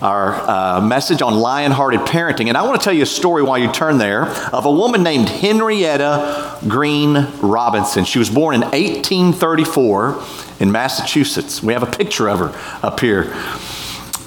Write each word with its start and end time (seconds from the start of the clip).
our 0.00 0.34
uh, 0.48 0.80
message 0.80 1.22
on 1.22 1.34
lion 1.34 1.72
hearted 1.72 2.00
parenting. 2.02 2.46
And 2.46 2.56
I 2.56 2.62
want 2.62 2.80
to 2.80 2.84
tell 2.84 2.92
you 2.92 3.02
a 3.02 3.06
story 3.06 3.42
while 3.42 3.58
you 3.58 3.70
turn 3.72 3.98
there 3.98 4.26
of 4.26 4.64
a 4.64 4.70
woman 4.70 5.02
named 5.02 5.28
Henrietta 5.28 6.58
Green 6.68 7.26
Robinson. 7.42 8.04
She 8.04 8.20
was 8.20 8.30
born 8.30 8.54
in 8.54 8.60
1834 8.60 10.22
in 10.60 10.70
Massachusetts. 10.70 11.64
We 11.64 11.72
have 11.72 11.82
a 11.82 11.90
picture 11.90 12.28
of 12.28 12.38
her 12.38 12.86
up 12.86 13.00
here. 13.00 13.32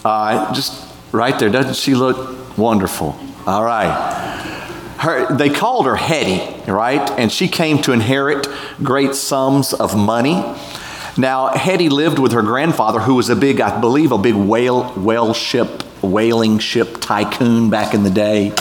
Uh, 0.03 0.53
just 0.53 0.93
right 1.13 1.39
there. 1.39 1.49
Doesn't 1.49 1.77
she 1.77 1.95
look 1.95 2.57
wonderful? 2.57 3.17
All 3.47 3.63
right 3.63 4.32
her, 5.03 5.35
they 5.35 5.49
called 5.49 5.85
her 5.85 5.95
Hetty, 5.97 6.71
right? 6.71 7.09
And 7.19 7.31
she 7.31 7.47
came 7.49 7.81
to 7.83 7.91
inherit 7.91 8.47
great 8.81 9.15
sums 9.15 9.73
of 9.73 9.97
money. 9.97 10.43
Now, 11.17 11.49
Hetty 11.49 11.89
lived 11.89 12.19
with 12.19 12.31
her 12.31 12.41
grandfather, 12.41 13.01
who 13.01 13.15
was 13.15 13.29
a 13.29 13.35
big, 13.35 13.59
I 13.59 13.79
believe, 13.79 14.11
a 14.13 14.17
big 14.17 14.33
whale, 14.33 14.93
whale 14.93 15.33
ship, 15.33 15.83
whaling 16.01 16.59
ship 16.59 17.01
tycoon 17.01 17.69
back 17.69 17.93
in 17.93 18.03
the 18.03 18.09
day. 18.09 18.53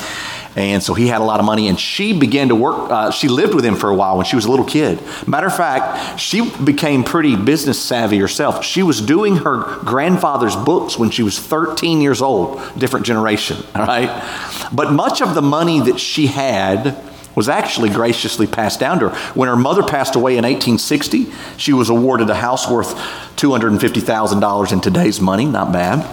And 0.55 0.83
so 0.83 0.93
he 0.93 1.07
had 1.09 1.23
a 1.23 1.25
lot 1.25 1.41
of 1.41 1.47
money, 1.47 1.69
and 1.69 1.81
she 1.81 2.19
began 2.19 2.49
to 2.49 2.55
work. 2.55 2.91
Uh, 2.91 3.11
she 3.11 3.29
lived 3.29 3.55
with 3.55 3.65
him 3.65 3.75
for 3.75 3.89
a 3.89 3.95
while 3.95 4.17
when 4.17 4.27
she 4.27 4.37
was 4.37 4.45
a 4.45 4.51
little 4.51 4.67
kid. 4.67 5.01
Matter 5.27 5.47
of 5.47 5.57
fact, 5.57 6.21
she 6.21 6.51
became 6.51 7.05
pretty 7.05 7.37
business 7.37 7.81
savvy 7.81 8.19
herself. 8.19 8.63
She 8.63 8.83
was 8.83 9.01
doing 9.01 9.37
her 9.37 9.79
grandfather's 9.81 10.55
books 10.55 10.99
when 10.99 11.11
she 11.11 11.23
was 11.23 11.39
13 11.39 12.03
years 12.03 12.21
old, 12.21 12.61
different 12.77 13.07
generation, 13.07 13.57
all 13.75 13.87
right? 13.87 14.69
But 14.73 14.93
much 14.93 15.23
of 15.23 15.35
the 15.35 15.43
money 15.43 15.81
that 15.81 15.99
she 15.99 16.27
had 16.27 17.03
was 17.35 17.49
actually 17.49 17.89
graciously 17.89 18.47
passed 18.47 18.79
down 18.79 18.99
to 18.99 19.09
her. 19.09 19.33
When 19.33 19.49
her 19.49 19.57
mother 19.57 19.83
passed 19.83 20.17
away 20.17 20.33
in 20.33 20.45
1860, 20.45 21.33
she 21.57 21.73
was 21.73 21.89
awarded 21.89 22.29
a 22.29 22.35
house 22.35 22.71
worth 22.71 22.95
$250,000 23.37 24.73
in 24.73 24.81
today's 24.83 25.19
money, 25.19 25.47
not 25.47 25.73
bad. 25.73 26.07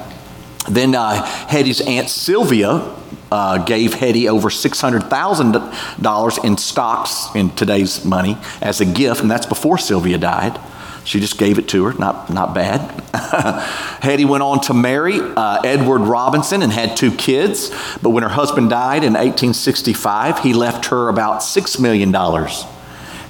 Then 0.70 0.96
uh, 0.96 1.26
Hetty's 1.26 1.82
Aunt 1.82 2.10
Sylvia 2.10 2.96
uh, 3.32 3.60
gave 3.64 3.94
Hetty 3.94 4.28
over 4.28 4.50
$600,000 4.50 6.46
in 6.46 6.58
stocks 6.58 7.28
in 7.36 7.52
today's 7.52 8.04
money 8.04 8.38
as 8.62 8.82
a 8.82 8.86
gift, 8.86 9.22
and 9.22 9.30
that's 9.30 9.46
before 9.46 9.78
Sylvia 9.78 10.18
died. 10.18 10.60
She 11.06 11.20
just 11.20 11.38
gave 11.38 11.58
it 11.58 11.68
to 11.70 11.86
her, 11.86 11.94
not, 11.94 12.30
not 12.30 12.54
bad. 12.54 12.82
Hetty 14.04 14.26
went 14.26 14.44
on 14.44 14.62
to 14.62 14.74
marry 14.74 15.20
uh, 15.20 15.62
Edward 15.64 16.02
Robinson 16.02 16.62
and 16.62 16.72
had 16.72 16.96
two 16.96 17.12
kids, 17.12 17.72
but 18.02 18.10
when 18.12 18.24
her 18.24 18.30
husband 18.30 18.70
died 18.70 19.04
in 19.04 19.14
1865, 19.14 20.40
he 20.40 20.54
left 20.54 20.88
her 20.88 21.10
about 21.10 21.42
$6 21.42 21.80
million. 21.80 22.14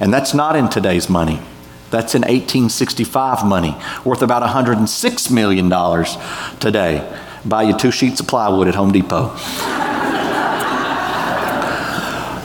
And 0.00 0.12
that's 0.12 0.34
not 0.34 0.56
in 0.56 0.68
today's 0.68 1.08
money. 1.08 1.40
That's 1.90 2.14
in 2.14 2.22
1865 2.22 3.44
money, 3.44 3.76
worth 4.04 4.22
about 4.22 4.42
$106 4.42 5.30
million 5.30 5.70
today. 6.60 7.18
Buy 7.44 7.62
you 7.64 7.76
two 7.76 7.90
sheets 7.90 8.20
of 8.20 8.28
plywood 8.28 8.68
at 8.68 8.74
Home 8.74 8.92
Depot. 8.92 9.34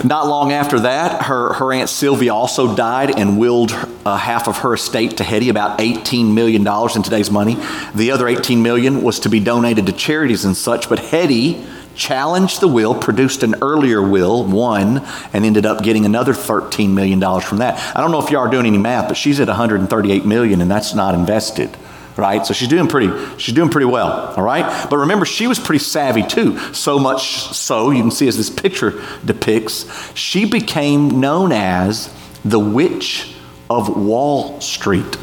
Not 0.05 0.27
long 0.27 0.51
after 0.51 0.81
that, 0.81 1.23
her, 1.23 1.53
her 1.53 1.73
Aunt 1.73 1.89
Sylvia 1.89 2.31
also 2.31 2.75
died 2.75 3.17
and 3.17 3.39
willed 3.39 3.71
uh, 4.05 4.17
half 4.17 4.47
of 4.47 4.59
her 4.59 4.75
estate 4.75 5.17
to 5.17 5.23
Hetty, 5.23 5.49
about 5.49 5.79
$18 5.79 6.31
million 6.31 6.61
in 6.61 7.01
today's 7.01 7.31
money. 7.31 7.57
The 7.95 8.11
other 8.11 8.27
18 8.27 8.61
million 8.61 9.01
was 9.01 9.19
to 9.21 9.29
be 9.29 9.39
donated 9.39 9.87
to 9.87 9.91
charities 9.91 10.45
and 10.45 10.55
such, 10.55 10.89
but 10.89 10.99
Hetty 10.99 11.65
challenged 11.95 12.61
the 12.61 12.67
will, 12.67 12.93
produced 12.93 13.41
an 13.41 13.55
earlier 13.63 13.99
will, 13.99 14.43
won, 14.43 15.03
and 15.33 15.43
ended 15.43 15.65
up 15.65 15.81
getting 15.81 16.05
another 16.05 16.33
$13 16.33 16.91
million 16.91 17.19
from 17.41 17.57
that. 17.57 17.97
I 17.97 18.01
don't 18.01 18.11
know 18.11 18.21
if 18.21 18.29
y'all 18.29 18.41
are 18.41 18.51
doing 18.51 18.67
any 18.67 18.77
math, 18.77 19.07
but 19.07 19.17
she's 19.17 19.39
at 19.39 19.47
138 19.47 20.23
million, 20.23 20.61
and 20.61 20.69
that's 20.69 20.93
not 20.93 21.15
invested 21.15 21.75
right? 22.17 22.45
So 22.45 22.53
she's 22.53 22.67
doing 22.67 22.87
pretty, 22.87 23.11
she's 23.37 23.53
doing 23.53 23.69
pretty 23.69 23.85
well, 23.85 24.33
all 24.35 24.43
right? 24.43 24.87
But 24.89 24.97
remember, 24.97 25.25
she 25.25 25.47
was 25.47 25.59
pretty 25.59 25.83
savvy 25.83 26.23
too. 26.23 26.57
So 26.73 26.99
much 26.99 27.53
so, 27.53 27.91
you 27.91 28.01
can 28.01 28.11
see 28.11 28.27
as 28.27 28.37
this 28.37 28.49
picture 28.49 29.01
depicts, 29.23 29.85
she 30.15 30.45
became 30.45 31.19
known 31.19 31.51
as 31.51 32.13
the 32.43 32.59
Witch 32.59 33.35
of 33.69 33.97
Wall 33.97 34.61
Street. 34.61 35.17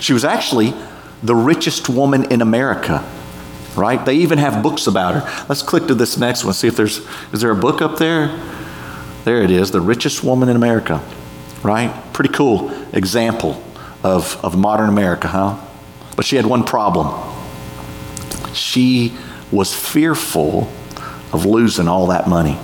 She 0.00 0.12
was 0.12 0.24
actually 0.24 0.74
the 1.22 1.34
richest 1.34 1.88
woman 1.88 2.30
in 2.30 2.42
America, 2.42 3.08
right? 3.76 4.04
They 4.04 4.16
even 4.16 4.38
have 4.38 4.62
books 4.62 4.86
about 4.86 5.14
her. 5.14 5.44
Let's 5.48 5.62
click 5.62 5.86
to 5.86 5.94
this 5.94 6.16
next 6.18 6.44
one, 6.44 6.54
see 6.54 6.68
if 6.68 6.76
there's, 6.76 6.98
is 7.32 7.40
there 7.40 7.50
a 7.50 7.56
book 7.56 7.80
up 7.80 7.98
there? 7.98 8.28
There 9.24 9.42
it 9.42 9.50
is, 9.50 9.70
The 9.72 9.80
Richest 9.80 10.22
Woman 10.24 10.48
in 10.48 10.56
America, 10.56 11.02
right? 11.62 11.92
Pretty 12.12 12.32
cool 12.32 12.70
example 12.92 13.62
of, 14.02 14.42
of 14.44 14.56
modern 14.56 14.88
America, 14.88 15.28
huh? 15.28 15.58
But 16.18 16.26
she 16.26 16.34
had 16.34 16.46
one 16.46 16.64
problem. 16.64 17.14
She 18.52 19.16
was 19.52 19.72
fearful 19.72 20.68
of 21.32 21.46
losing 21.46 21.86
all 21.86 22.08
that 22.08 22.26
money. 22.26 22.58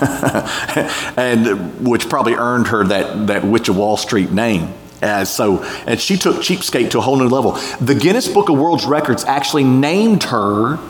and 1.16 1.86
which 1.86 2.08
probably 2.08 2.34
earned 2.34 2.66
her 2.66 2.82
that, 2.82 3.28
that 3.28 3.44
Witch 3.44 3.68
of 3.68 3.76
Wall 3.76 3.96
Street 3.96 4.32
name. 4.32 4.74
As 5.00 5.32
so, 5.32 5.62
and 5.86 6.00
she 6.00 6.16
took 6.16 6.38
cheapskate 6.38 6.90
to 6.90 6.98
a 6.98 7.02
whole 7.02 7.16
new 7.16 7.28
level. 7.28 7.52
The 7.80 7.94
Guinness 7.94 8.26
Book 8.26 8.48
of 8.48 8.58
World 8.58 8.82
Records 8.82 9.22
actually 9.22 9.62
named 9.62 10.24
her 10.24 10.80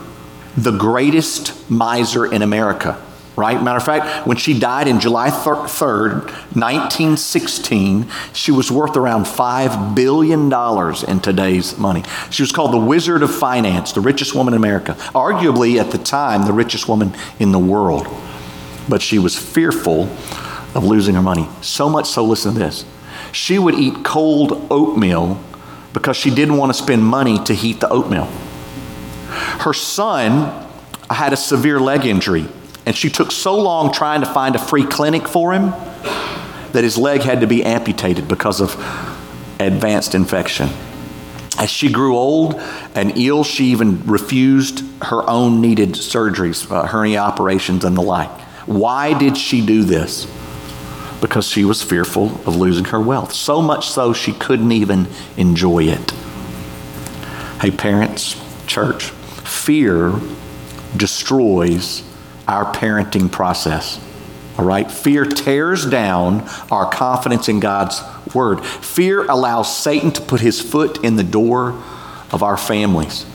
the 0.57 0.71
greatest 0.71 1.69
miser 1.69 2.25
in 2.25 2.41
America 2.41 2.99
right? 3.37 3.61
Matter 3.61 3.77
of 3.77 3.85
fact, 3.85 4.25
when 4.27 4.35
she 4.35 4.59
died 4.59 4.87
in 4.87 4.99
July 4.99 5.29
3rd, 5.29 6.23
1916, 6.55 8.09
she 8.33 8.51
was 8.51 8.71
worth 8.71 8.97
around 8.97 9.25
$5 9.25 9.95
billion 9.95 10.51
in 11.07 11.19
today's 11.21 11.77
money. 11.77 12.03
She 12.31 12.41
was 12.41 12.51
called 12.51 12.73
the 12.73 12.79
Wizard 12.79 13.21
of 13.21 13.33
Finance, 13.33 13.91
the 13.91 14.01
richest 14.01 14.33
woman 14.33 14.55
in 14.55 14.57
America, 14.57 14.93
arguably 15.13 15.79
at 15.79 15.91
the 15.91 15.99
time, 15.99 16.45
the 16.45 16.51
richest 16.51 16.89
woman 16.89 17.13
in 17.39 17.51
the 17.51 17.59
world. 17.59 18.07
But 18.89 19.03
she 19.03 19.19
was 19.19 19.37
fearful 19.37 20.05
of 20.73 20.83
losing 20.83 21.13
her 21.13 21.21
money. 21.21 21.47
So 21.61 21.89
much 21.89 22.07
so, 22.07 22.23
listen 22.25 22.53
to 22.53 22.59
this. 22.59 22.85
She 23.31 23.59
would 23.59 23.75
eat 23.75 24.03
cold 24.03 24.67
oatmeal 24.71 25.39
because 25.93 26.17
she 26.17 26.33
didn't 26.33 26.57
want 26.57 26.73
to 26.73 26.77
spend 26.81 27.03
money 27.03 27.43
to 27.43 27.53
heat 27.53 27.81
the 27.81 27.89
oatmeal. 27.89 28.25
Her 29.59 29.73
son 29.73 30.65
had 31.09 31.33
a 31.33 31.37
severe 31.37 31.79
leg 31.79 32.05
injury 32.05 32.47
and 32.87 32.95
she 32.95 33.09
took 33.09 33.33
so 33.33 33.59
long 33.59 33.91
trying 33.91 34.21
to 34.21 34.27
find 34.27 34.55
a 34.55 34.59
free 34.59 34.85
clinic 34.85 35.27
for 35.27 35.51
him 35.51 35.71
that 36.71 36.85
his 36.85 36.97
leg 36.97 37.19
had 37.19 37.41
to 37.41 37.47
be 37.47 37.61
amputated 37.65 38.29
because 38.29 38.61
of 38.61 38.75
advanced 39.59 40.15
infection. 40.15 40.69
As 41.59 41.69
she 41.69 41.91
grew 41.91 42.15
old 42.15 42.55
and 42.95 43.17
ill, 43.17 43.43
she 43.43 43.65
even 43.65 44.05
refused 44.05 44.85
her 45.01 45.29
own 45.29 45.59
needed 45.59 45.95
surgeries, 45.95 46.71
uh, 46.71 46.87
hernia 46.87 47.19
operations, 47.19 47.83
and 47.83 47.97
the 47.97 48.01
like. 48.01 48.31
Why 48.67 49.17
did 49.17 49.35
she 49.37 49.65
do 49.65 49.83
this? 49.83 50.25
Because 51.19 51.45
she 51.45 51.65
was 51.65 51.83
fearful 51.83 52.27
of 52.47 52.55
losing 52.55 52.85
her 52.85 53.01
wealth. 53.01 53.33
So 53.33 53.61
much 53.61 53.89
so, 53.89 54.13
she 54.13 54.31
couldn't 54.31 54.71
even 54.71 55.07
enjoy 55.35 55.83
it. 55.83 56.11
Hey, 57.59 57.71
parents, 57.71 58.41
church, 58.65 59.09
fear 59.09 60.13
destroys 60.95 62.06
our 62.47 62.73
parenting 62.73 63.31
process. 63.31 63.99
All 64.57 64.65
right? 64.65 64.89
Fear 64.89 65.25
tears 65.25 65.85
down 65.85 66.47
our 66.71 66.89
confidence 66.89 67.47
in 67.49 67.59
God's 67.59 68.01
word. 68.33 68.65
Fear 68.65 69.25
allows 69.25 69.75
Satan 69.75 70.11
to 70.11 70.21
put 70.21 70.41
his 70.41 70.59
foot 70.61 71.03
in 71.03 71.15
the 71.15 71.23
door 71.23 71.71
of 72.31 72.43
our 72.43 72.57
families. 72.57 73.25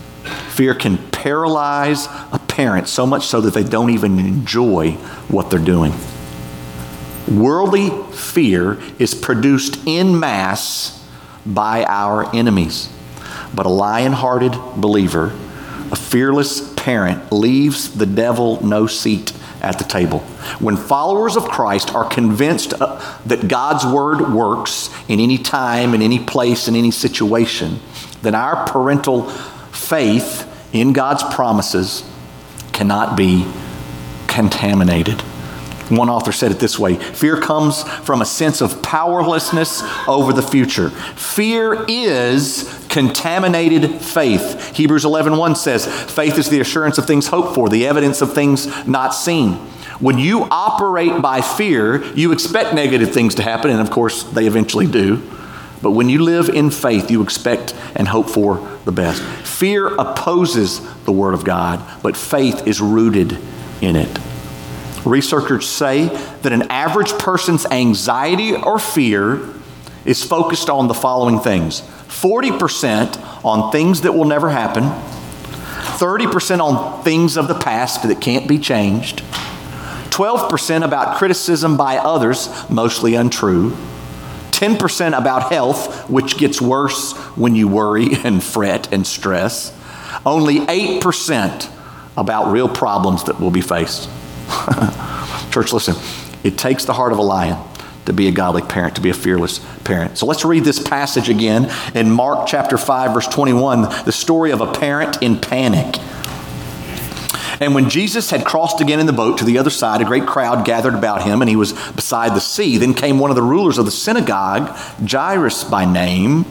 Fear 0.51 0.75
can 0.75 0.99
paralyze 1.11 2.07
a 2.07 2.41
parent 2.49 2.89
so 2.89 3.07
much 3.07 3.27
so 3.27 3.41
that 3.41 3.55
they 3.55 3.65
don't 3.65 3.91
even 3.91 4.19
enjoy 4.19 4.93
what 5.29 5.51
they're 5.51 5.59
doing. 5.59 5.93
Worldly 7.29 7.91
fear 8.13 8.81
is 8.99 9.15
produced 9.15 9.79
in 9.87 10.19
mass 10.19 11.03
by 11.47 11.85
our 11.85 12.35
enemies. 12.35 12.89
But 13.55 13.67
a 13.67 13.71
lion 13.71 14.13
hearted 14.13 14.53
believer, 14.77 15.27
a 15.91 15.97
fearless 15.97 16.72
parent, 16.83 17.31
leaves 17.31 17.95
the 17.97 18.07
devil 18.07 18.65
no 18.67 18.89
seat 18.89 19.33
at 19.61 19.79
the 19.79 19.85
table. 19.85 20.19
When 20.59 20.77
followers 20.77 21.37
of 21.37 21.45
Christ 21.45 21.95
are 21.95 22.09
convinced 22.09 22.75
uh, 22.75 23.01
that 23.25 23.47
God's 23.47 23.87
word 23.87 24.35
works 24.35 24.91
in 25.09 25.21
any 25.21 25.39
time, 25.39 25.95
in 25.95 26.03
any 26.03 26.19
place, 26.19 26.67
in 26.67 26.75
any 26.75 26.91
situation, 26.91 27.79
then 28.23 28.35
our 28.35 28.67
parental 28.67 29.29
faith 29.71 30.49
in 30.73 30.93
God's 30.93 31.23
promises 31.23 32.03
cannot 32.73 33.17
be 33.17 33.47
contaminated. 34.27 35.21
One 35.89 36.09
author 36.09 36.33
said 36.33 36.51
it 36.51 36.59
this 36.59 36.79
way 36.79 36.97
Fear 36.97 37.43
comes 37.43 37.83
from 37.83 38.23
a 38.23 38.27
sense 38.27 38.61
of 38.61 38.83
powerlessness 38.83 39.83
over 40.09 40.33
the 40.33 40.43
future. 40.43 40.91
Fear 40.91 41.85
is 41.87 42.82
contaminated 42.93 43.91
faith. 44.01 44.77
Hebrews 44.77 45.05
11 45.05 45.37
1 45.37 45.57
says, 45.57 45.87
Faith 45.87 46.39
is 46.39 46.49
the 46.49 46.61
assurance 46.61 46.99
of 46.99 47.07
things 47.07 47.27
hoped 47.29 47.55
for, 47.55 47.69
the 47.69 47.87
evidence 47.87 48.21
of 48.23 48.35
things 48.35 48.87
not 48.87 49.11
seen. 49.11 49.55
When 49.99 50.19
you 50.19 50.47
operate 50.51 51.23
by 51.23 51.41
fear, 51.41 52.05
you 52.15 52.33
expect 52.33 52.75
negative 52.75 53.13
things 53.13 53.37
to 53.37 53.43
happen, 53.43 53.71
and 53.71 53.81
of 53.81 53.91
course, 53.91 54.25
they 54.25 54.47
eventually 54.47 54.87
do. 54.87 55.23
But 55.81 55.93
when 55.93 56.09
you 56.09 56.23
live 56.23 56.49
in 56.49 56.71
faith, 56.71 57.11
you 57.11 57.23
expect 57.23 57.75
and 57.97 58.07
hope 58.07 58.29
for 58.29 58.79
the 58.85 58.93
best. 58.93 59.23
Fear 59.23 59.97
opposes 59.97 60.81
the 61.05 61.13
Word 61.13 61.35
of 61.35 61.45
God, 61.45 61.81
but 62.03 62.17
faith 62.17 62.67
is 62.67 62.81
rooted 62.81 63.39
in 63.81 63.97
it. 63.97 64.19
Researchers 65.05 65.69
say 65.69 66.07
that 66.43 66.53
an 66.53 66.63
average 66.71 67.13
person's 67.13 67.67
anxiety 67.67 68.55
or 68.55 68.79
fear 68.79 69.41
is 70.05 70.23
focused 70.23 70.69
on 70.69 70.89
the 70.89 70.95
following 70.95 71.41
things 71.41 71.83
40% 72.13 73.45
on 73.45 73.73
things 73.73 74.03
that 74.03 74.13
will 74.13 74.27
never 74.27 74.51
happen, 74.51 74.85
30% 74.85 76.61
on 76.61 77.03
things 77.03 77.37
of 77.37 77.49
the 77.49 77.55
past 77.55 78.03
that 78.05 78.21
can't 78.21 78.47
be 78.47 78.59
changed, 78.59 79.19
12% 80.11 80.85
about 80.85 81.17
criticism 81.17 81.77
by 81.77 81.97
others, 81.97 82.49
mostly 82.69 83.15
untrue. 83.15 83.77
10% 84.51 85.19
about 85.19 85.51
health, 85.51 86.09
which 86.09 86.37
gets 86.37 86.61
worse 86.61 87.17
when 87.35 87.57
you 87.57 87.67
worry 87.67 88.09
and 88.25 88.45
fret 88.45 88.93
and 88.93 89.05
stress. 89.05 89.77
Only 90.25 90.61
8% 90.61 91.71
about 92.17 92.53
real 92.53 92.69
problems 92.69 93.25
that 93.25 93.41
will 93.41 93.51
be 93.51 93.63
faced. 93.63 94.09
Church, 95.51 95.73
listen, 95.73 95.97
it 96.45 96.57
takes 96.59 96.85
the 96.85 96.93
heart 96.93 97.13
of 97.13 97.19
a 97.19 97.23
lion 97.23 97.59
to 98.07 98.13
be 98.13 98.29
a 98.29 98.33
godly 98.33 98.63
parent, 98.63 98.97
to 98.97 99.01
be 99.01 99.11
a 99.11 99.15
fearless 99.15 99.61
parent. 99.85 100.19
So 100.19 100.27
let's 100.27 100.45
read 100.45 100.65
this 100.65 100.81
passage 100.81 101.29
again 101.29 101.73
in 101.95 102.11
Mark 102.11 102.47
chapter 102.49 102.77
5, 102.77 103.15
verse 103.15 103.29
21, 103.29 104.05
the 104.05 104.13
story 104.13 104.51
of 104.51 104.61
a 104.61 104.73
parent 104.73 105.23
in 105.23 105.39
panic. 105.39 105.99
And 107.61 107.77
when 107.77 107.89
Jesus 107.89 108.31
had 108.31 108.45
crossed 108.45 108.81
again 108.81 108.99
in 108.99 109.07
the 109.07 109.13
boat 109.13 109.39
to 109.39 109.45
the 109.45 109.59
other 109.59 109.71
side, 109.71 110.01
a 110.01 110.05
great 110.05 110.27
crowd 110.27 110.65
gathered 110.65 110.95
about 110.95 111.23
him, 111.23 111.43
and 111.43 111.49
he 111.49 111.55
was 111.55 111.73
beside 111.93 112.35
the 112.35 112.41
sea. 112.41 112.77
Then 112.77 112.93
came 112.93 113.21
one 113.21 113.31
of 113.31 113.37
the 113.37 113.43
rulers 113.43 113.79
of 113.79 113.85
the 113.85 113.93
synagogue, 113.93 114.77
Jairus 115.09 115.63
by 115.63 115.85
name, 115.85 116.45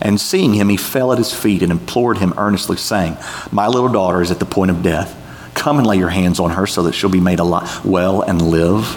and 0.00 0.20
seeing 0.20 0.54
him, 0.54 0.68
he 0.68 0.76
fell 0.76 1.12
at 1.12 1.18
his 1.18 1.32
feet 1.32 1.62
and 1.62 1.72
implored 1.72 2.18
him 2.18 2.34
earnestly, 2.36 2.76
saying, 2.76 3.16
My 3.50 3.66
little 3.66 3.88
daughter 3.88 4.20
is 4.20 4.30
at 4.30 4.38
the 4.38 4.46
point 4.46 4.70
of 4.70 4.82
death. 4.82 5.14
Come 5.54 5.78
and 5.78 5.86
lay 5.86 5.96
your 5.96 6.08
hands 6.08 6.38
on 6.38 6.50
her 6.50 6.66
so 6.66 6.84
that 6.84 6.92
she'll 6.92 7.10
be 7.10 7.20
made 7.20 7.40
alive, 7.40 7.84
well 7.84 8.22
and 8.22 8.40
live. 8.40 8.96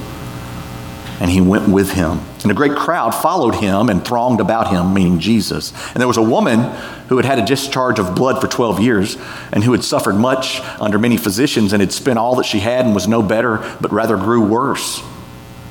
And 1.21 1.29
he 1.29 1.39
went 1.39 1.69
with 1.69 1.93
him. 1.93 2.19
And 2.41 2.51
a 2.51 2.55
great 2.55 2.75
crowd 2.75 3.11
followed 3.11 3.55
him 3.55 3.89
and 3.89 4.03
thronged 4.03 4.41
about 4.41 4.71
him, 4.71 4.93
meaning 4.93 5.19
Jesus. 5.19 5.71
And 5.89 5.97
there 5.97 6.07
was 6.07 6.17
a 6.17 6.21
woman 6.21 6.61
who 7.09 7.17
had 7.17 7.25
had 7.25 7.37
a 7.37 7.45
discharge 7.45 7.99
of 7.99 8.15
blood 8.15 8.41
for 8.41 8.47
12 8.47 8.79
years 8.79 9.17
and 9.53 9.63
who 9.63 9.71
had 9.71 9.83
suffered 9.83 10.15
much 10.15 10.59
under 10.81 10.97
many 10.97 11.17
physicians 11.17 11.73
and 11.73 11.81
had 11.81 11.93
spent 11.93 12.17
all 12.17 12.35
that 12.37 12.45
she 12.45 12.59
had 12.59 12.85
and 12.85 12.95
was 12.95 13.07
no 13.07 13.21
better, 13.21 13.57
but 13.79 13.91
rather 13.91 14.17
grew 14.17 14.43
worse. 14.43 15.03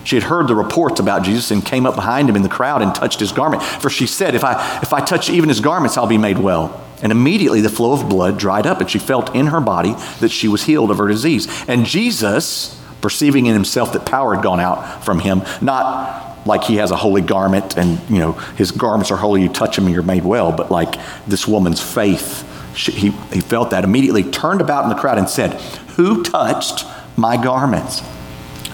She 0.05 0.17
had 0.17 0.23
heard 0.23 0.49
the 0.49 0.55
reports 0.55 1.01
about 1.01 1.25
Jesus 1.25 1.51
and 1.51 1.65
came 1.65 1.85
up 1.85 1.95
behind 1.95 2.29
him 2.29 2.37
in 2.37 2.43
the 2.43 2.49
crowd 2.49 2.81
and 2.81 2.95
touched 2.95 3.21
his 3.21 3.33
garment. 3.33 3.63
For 3.63 3.91
she 3.91 4.07
said, 4.07 4.35
If 4.35 4.45
I, 4.45 4.81
if 4.83 4.93
I 4.93 5.01
touch 5.01 5.29
even 5.29 5.49
his 5.49 5.61
garments, 5.61 5.97
I'll 5.97 6.07
be 6.07 6.19
made 6.19 6.39
well. 6.39 6.85
And 7.03 7.13
immediately 7.13 7.61
the 7.61 7.69
flow 7.69 7.93
of 7.93 8.09
blood 8.09 8.39
dried 8.39 8.67
up, 8.67 8.81
and 8.81 8.91
she 8.91 8.99
felt 8.99 9.35
in 9.35 9.49
her 9.49 9.61
body 9.61 9.95
that 10.21 10.31
she 10.31 10.49
was 10.49 10.65
healed 10.65 10.91
of 10.91 10.99
her 10.99 11.09
disease. 11.09 11.49
And 11.67 11.87
Jesus, 11.87 12.80
perceiving 13.01 13.47
in 13.47 13.55
himself 13.55 13.93
that 13.93 14.07
power 14.07 14.35
had 14.35 14.43
gone 14.45 14.61
out 14.61 15.05
from 15.05 15.21
him, 15.21 15.43
not 15.61 16.47
like 16.47 16.65
he 16.65 16.77
has 16.77 16.91
a 16.91 16.97
holy 16.97 17.21
garment 17.21 17.77
and 17.77 18.01
you 18.09 18.19
know 18.19 18.33
his 18.33 18.71
garments 18.71 19.11
are 19.11 19.17
holy 19.17 19.43
you 19.43 19.49
touch 19.49 19.77
them 19.77 19.85
and 19.85 19.95
you're 19.95 20.03
made 20.03 20.25
well 20.25 20.51
but 20.53 20.71
like 20.71 20.95
this 21.27 21.47
woman's 21.47 21.83
faith 21.83 22.47
she, 22.75 22.93
he, 22.93 23.11
he 23.33 23.41
felt 23.41 23.71
that 23.71 23.85
immediately 23.85 24.23
turned 24.23 24.61
about 24.61 24.85
in 24.85 24.91
the 24.91 24.97
crowd 24.97 25.19
and 25.19 25.29
said 25.29 25.61
who 25.97 26.23
touched 26.23 26.87
my 27.17 27.37
garments? 27.43 28.03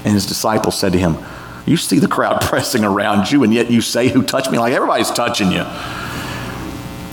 And 0.04 0.14
his 0.14 0.26
disciples 0.26 0.78
said 0.78 0.92
to 0.92 0.98
him 0.98 1.16
you 1.66 1.76
see 1.76 1.98
the 1.98 2.08
crowd 2.08 2.40
pressing 2.42 2.84
around 2.84 3.30
you 3.30 3.42
and 3.42 3.52
yet 3.52 3.70
you 3.70 3.80
say 3.80 4.08
who 4.08 4.22
touched 4.22 4.50
me 4.50 4.58
like 4.58 4.72
everybody's 4.72 5.10
touching 5.10 5.50
you 5.50 5.64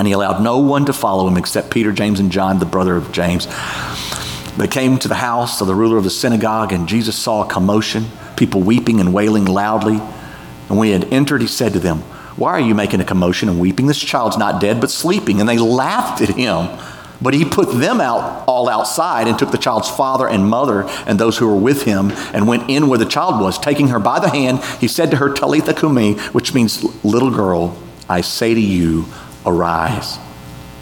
And 0.00 0.06
he 0.06 0.14
allowed 0.14 0.42
no 0.42 0.56
one 0.56 0.86
to 0.86 0.94
follow 0.94 1.28
him 1.28 1.36
except 1.36 1.70
Peter, 1.70 1.92
James, 1.92 2.20
and 2.20 2.32
John, 2.32 2.58
the 2.58 2.64
brother 2.64 2.96
of 2.96 3.12
James. 3.12 3.46
They 4.56 4.66
came 4.66 4.98
to 4.98 5.08
the 5.08 5.14
house 5.14 5.60
of 5.60 5.66
the 5.66 5.74
ruler 5.74 5.98
of 5.98 6.04
the 6.04 6.10
synagogue, 6.10 6.72
and 6.72 6.88
Jesus 6.88 7.14
saw 7.18 7.44
a 7.44 7.46
commotion, 7.46 8.06
people 8.34 8.62
weeping 8.62 8.98
and 8.98 9.12
wailing 9.12 9.44
loudly. 9.44 10.00
And 10.70 10.78
when 10.78 10.86
he 10.86 10.92
had 10.92 11.04
entered, 11.12 11.42
he 11.42 11.46
said 11.46 11.74
to 11.74 11.80
them, 11.80 11.98
Why 12.38 12.52
are 12.52 12.60
you 12.60 12.74
making 12.74 13.02
a 13.02 13.04
commotion 13.04 13.50
and 13.50 13.60
weeping? 13.60 13.88
This 13.88 13.98
child's 13.98 14.38
not 14.38 14.58
dead, 14.58 14.80
but 14.80 14.90
sleeping. 14.90 15.38
And 15.38 15.46
they 15.46 15.58
laughed 15.58 16.22
at 16.22 16.30
him. 16.30 16.78
But 17.20 17.34
he 17.34 17.44
put 17.44 17.70
them 17.70 18.00
out 18.00 18.44
all 18.48 18.70
outside 18.70 19.28
and 19.28 19.38
took 19.38 19.50
the 19.50 19.58
child's 19.58 19.90
father 19.90 20.26
and 20.26 20.48
mother 20.48 20.84
and 21.06 21.20
those 21.20 21.36
who 21.36 21.46
were 21.46 21.60
with 21.60 21.82
him 21.82 22.12
and 22.32 22.48
went 22.48 22.70
in 22.70 22.88
where 22.88 22.98
the 22.98 23.04
child 23.04 23.38
was. 23.38 23.58
Taking 23.58 23.88
her 23.88 23.98
by 23.98 24.18
the 24.18 24.30
hand, 24.30 24.64
he 24.80 24.88
said 24.88 25.10
to 25.10 25.18
her, 25.18 25.30
Talitha 25.30 25.74
Kumi, 25.74 26.14
which 26.30 26.54
means 26.54 26.82
little 27.04 27.30
girl, 27.30 27.76
I 28.08 28.22
say 28.22 28.54
to 28.54 28.60
you, 28.60 29.04
arise. 29.46 30.18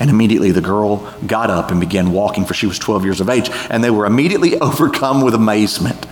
And 0.00 0.10
immediately 0.10 0.52
the 0.52 0.60
girl 0.60 1.12
got 1.26 1.50
up 1.50 1.70
and 1.70 1.80
began 1.80 2.12
walking, 2.12 2.44
for 2.44 2.54
she 2.54 2.66
was 2.66 2.78
12 2.78 3.04
years 3.04 3.20
of 3.20 3.28
age. 3.28 3.50
And 3.70 3.82
they 3.82 3.90
were 3.90 4.06
immediately 4.06 4.58
overcome 4.60 5.22
with 5.22 5.34
amazement. 5.34 6.06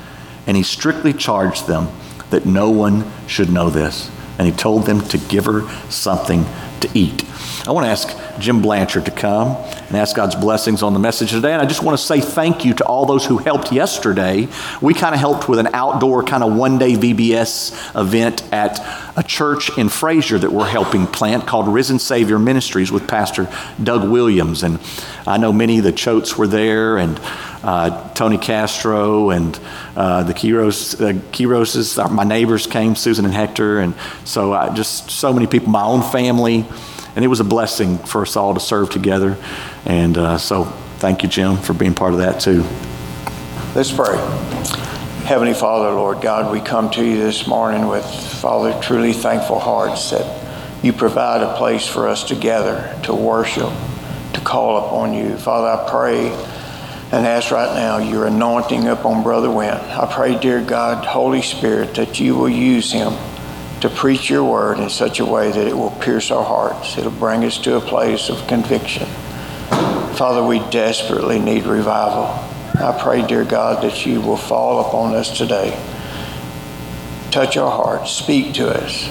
And 0.46 0.56
he 0.56 0.62
strictly 0.62 1.12
charged 1.12 1.66
them 1.66 1.88
that 2.30 2.46
no 2.46 2.70
one 2.70 3.10
should 3.26 3.50
know 3.50 3.70
this. 3.70 4.10
And 4.38 4.46
he 4.46 4.52
told 4.52 4.84
them 4.86 5.00
to 5.08 5.18
give 5.18 5.46
her 5.46 5.68
something 5.88 6.44
to 6.80 6.90
eat. 6.94 7.24
I 7.66 7.72
want 7.72 7.84
to 7.84 7.90
ask 7.90 8.38
Jim 8.38 8.62
Blanchard 8.62 9.06
to 9.06 9.10
come 9.10 9.56
and 9.88 9.96
ask 9.96 10.14
God's 10.14 10.36
blessings 10.36 10.84
on 10.84 10.92
the 10.92 11.00
message 11.00 11.32
today. 11.32 11.52
And 11.52 11.60
I 11.60 11.66
just 11.66 11.82
want 11.82 11.98
to 11.98 12.04
say 12.04 12.20
thank 12.20 12.64
you 12.64 12.74
to 12.74 12.84
all 12.84 13.06
those 13.06 13.26
who 13.26 13.38
helped 13.38 13.72
yesterday. 13.72 14.46
We 14.80 14.94
kind 14.94 15.16
of 15.16 15.20
helped 15.20 15.48
with 15.48 15.58
an 15.58 15.70
outdoor 15.72 16.22
kind 16.22 16.44
of 16.44 16.54
one 16.54 16.78
day 16.78 16.92
VBS 16.92 18.00
event 18.00 18.44
at 18.52 18.78
a 19.16 19.24
church 19.24 19.76
in 19.76 19.88
Frayser 19.88 20.40
that 20.40 20.52
we're 20.52 20.68
helping 20.68 21.08
plant 21.08 21.48
called 21.48 21.66
Risen 21.66 21.98
Savior 21.98 22.38
Ministries 22.38 22.92
with 22.92 23.08
Pastor 23.08 23.48
Doug 23.82 24.08
Williams. 24.08 24.62
And 24.62 24.78
I 25.26 25.36
know 25.36 25.52
many 25.52 25.78
of 25.78 25.84
the 25.84 25.92
Choates 25.92 26.36
were 26.36 26.46
there 26.46 26.98
and 26.98 27.18
uh, 27.64 28.12
Tony 28.14 28.38
Castro 28.38 29.30
and 29.30 29.58
uh, 29.96 30.22
the 30.22 30.34
Kiros, 30.34 31.00
uh, 31.00 31.14
Kiroses, 31.32 32.12
my 32.12 32.22
neighbors 32.22 32.68
came, 32.68 32.94
Susan 32.94 33.24
and 33.24 33.34
Hector. 33.34 33.80
And 33.80 33.94
so 34.24 34.72
just 34.74 35.10
so 35.10 35.32
many 35.32 35.48
people, 35.48 35.70
my 35.70 35.82
own 35.82 36.02
family. 36.12 36.64
And 37.16 37.24
it 37.24 37.28
was 37.28 37.40
a 37.40 37.44
blessing 37.44 37.98
for 37.98 38.22
us 38.22 38.36
all 38.36 38.54
to 38.54 38.60
serve 38.60 38.90
together. 38.90 39.36
And 39.86 40.16
uh, 40.16 40.38
so 40.38 40.64
thank 40.98 41.22
you, 41.22 41.28
Jim, 41.28 41.56
for 41.56 41.72
being 41.72 41.94
part 41.94 42.12
of 42.12 42.18
that 42.20 42.40
too. 42.40 42.62
Let's 43.74 43.90
pray. 43.90 44.16
Heavenly 45.24 45.54
Father, 45.54 45.90
Lord 45.90 46.20
God, 46.20 46.52
we 46.52 46.60
come 46.60 46.90
to 46.90 47.04
you 47.04 47.16
this 47.16 47.46
morning 47.46 47.88
with, 47.88 48.04
Father, 48.04 48.78
truly 48.80 49.12
thankful 49.12 49.58
hearts 49.58 50.10
that 50.10 50.84
you 50.84 50.92
provide 50.92 51.42
a 51.42 51.56
place 51.56 51.86
for 51.86 52.06
us 52.06 52.24
to 52.28 52.36
gather, 52.36 52.96
to 53.04 53.14
worship, 53.14 53.72
to 54.34 54.40
call 54.40 54.86
upon 54.86 55.14
you. 55.14 55.36
Father, 55.36 55.82
I 55.82 55.90
pray 55.90 56.28
and 57.12 57.26
ask 57.26 57.50
right 57.50 57.74
now 57.74 57.98
your 57.98 58.26
anointing 58.26 58.86
upon 58.88 59.22
Brother 59.22 59.50
Went. 59.50 59.82
I 59.82 60.12
pray, 60.12 60.38
dear 60.38 60.62
God, 60.62 61.04
Holy 61.04 61.42
Spirit, 61.42 61.94
that 61.94 62.20
you 62.20 62.36
will 62.36 62.48
use 62.48 62.92
him 62.92 63.14
to 63.80 63.88
preach 63.90 64.30
your 64.30 64.44
word 64.44 64.78
in 64.78 64.88
such 64.88 65.20
a 65.20 65.24
way 65.24 65.50
that 65.50 65.66
it 65.66 65.76
will 65.76 65.90
pierce 65.90 66.30
our 66.30 66.44
hearts. 66.44 66.96
It'll 66.96 67.10
bring 67.10 67.44
us 67.44 67.58
to 67.58 67.76
a 67.76 67.80
place 67.80 68.28
of 68.28 68.46
conviction. 68.46 69.06
Father, 70.16 70.42
we 70.42 70.60
desperately 70.70 71.38
need 71.38 71.66
revival. 71.66 72.24
I 72.82 72.98
pray, 73.02 73.26
dear 73.26 73.44
God, 73.44 73.82
that 73.84 74.06
you 74.06 74.20
will 74.20 74.36
fall 74.36 74.86
upon 74.86 75.14
us 75.14 75.36
today. 75.36 75.78
Touch 77.30 77.56
our 77.56 77.70
hearts, 77.70 78.12
speak 78.12 78.54
to 78.54 78.68
us, 78.68 79.10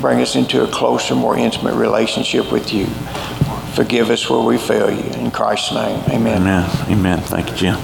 bring 0.00 0.20
us 0.20 0.36
into 0.36 0.62
a 0.62 0.68
closer, 0.68 1.14
more 1.14 1.38
intimate 1.38 1.74
relationship 1.74 2.52
with 2.52 2.72
you. 2.72 2.86
Forgive 3.74 4.10
us 4.10 4.28
where 4.28 4.40
we 4.40 4.58
fail 4.58 4.90
you. 4.90 5.10
In 5.20 5.30
Christ's 5.30 5.72
name, 5.72 6.02
amen. 6.10 6.42
Amen. 6.42 6.70
Amen. 6.90 7.20
Thank 7.20 7.50
you, 7.50 7.56
Jim. 7.56 7.76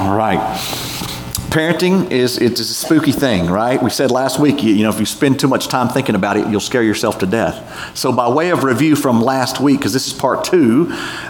All 0.00 0.16
right. 0.16 0.87
Parenting 1.50 2.10
is 2.10 2.36
it's 2.36 2.60
a 2.60 2.64
spooky 2.64 3.10
thing, 3.10 3.46
right? 3.46 3.82
We 3.82 3.88
said 3.88 4.10
last 4.10 4.38
week, 4.38 4.62
you, 4.62 4.82
know, 4.82 4.90
if 4.90 5.00
you 5.00 5.06
spend 5.06 5.40
too 5.40 5.48
much 5.48 5.68
time 5.68 5.88
thinking 5.88 6.14
about 6.14 6.36
it, 6.36 6.46
you'll 6.48 6.60
scare 6.60 6.82
yourself 6.82 7.20
to 7.20 7.26
death. 7.26 7.96
So, 7.96 8.12
by 8.12 8.28
way 8.28 8.50
of 8.50 8.64
review 8.64 8.94
from 8.94 9.22
last 9.22 9.58
week, 9.58 9.78
because 9.78 9.94
this 9.94 10.06
is 10.06 10.12
part 10.12 10.44
two, 10.44 10.88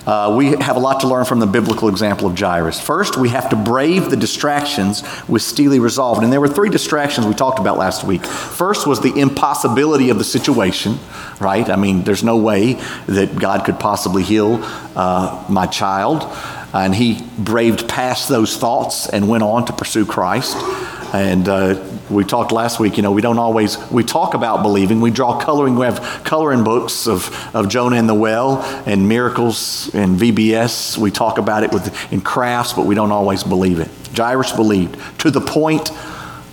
uh, 0.09 0.35
we 0.37 0.57
have 0.57 0.75
a 0.75 0.81
lot 0.81 1.01
to 1.01 1.07
learn 1.07 1.25
from 1.25 1.39
the 1.39 1.47
biblical 1.47 1.89
example 1.89 2.27
of 2.27 2.37
Jairus. 2.37 2.81
First, 2.81 3.17
we 3.17 3.29
have 3.29 3.49
to 3.51 3.57
brave 3.57 4.11
the 4.11 4.17
distractions 4.17 5.05
with 5.29 5.43
steely 5.43 5.79
resolve. 5.79 6.19
And 6.21 6.33
there 6.33 6.41
were 6.41 6.49
three 6.49 6.69
distractions 6.69 7.25
we 7.25 7.35
talked 7.35 7.61
about 7.61 7.79
last 7.79 8.03
week. 8.03 8.25
First 8.25 8.89
was 8.89 9.01
the 9.01 9.17
impossibility 9.17 10.11
of 10.11 10.19
the 10.19 10.25
situation, 10.25 10.99
right? 11.39 11.71
I 11.71 11.77
mean, 11.77 12.03
there's 12.03 12.25
no 12.25 12.39
way 12.39 12.73
that 13.07 13.37
God 13.39 13.65
could 13.65 13.79
possibly 13.79 14.25
heal 14.25 14.59
uh, 14.97 15.47
my 15.49 15.67
child 15.67 16.25
and 16.73 16.95
he 16.95 17.23
braved 17.39 17.89
past 17.89 18.29
those 18.29 18.57
thoughts 18.57 19.09
and 19.09 19.29
went 19.29 19.43
on 19.43 19.65
to 19.67 19.73
pursue 19.73 20.05
Christ. 20.05 20.57
And 21.15 21.49
uh, 21.49 21.83
we 22.11 22.25
talked 22.25 22.53
last 22.53 22.79
week, 22.79 22.99
you 22.99 23.03
know, 23.03 23.13
we 23.13 23.23
don't 23.23 23.39
always, 23.39 23.79
we 23.91 24.05
talk 24.05 24.35
about 24.35 24.63
believing. 24.63 25.01
We 25.01 25.11
draw 25.11 25.39
coloring, 25.41 25.77
we 25.77 25.87
have 25.87 26.23
coloring 26.25 26.65
books 26.65 27.07
of, 27.07 27.55
of 27.55 27.71
Jonah 27.71 27.97
and 27.97 28.09
the 28.09 28.15
well 28.15 28.63
and 28.87 29.09
miracles 29.09 29.91
and 29.95 30.19
VBS. 30.19 30.99
We 30.99 31.11
talk 31.11 31.39
about 31.39 31.63
it 31.63 31.73
with, 31.73 32.13
in 32.13 32.21
crafts, 32.21 32.75
but 32.75 32.85
we 32.85 32.95
don't 32.95 33.13
always 33.13 33.43
believe 33.43 33.79
it. 33.79 33.89
Jairus 34.15 34.53
believed 34.53 34.99
to 35.21 35.31
the 35.31 35.41
point 35.41 35.91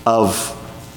of 0.05 0.51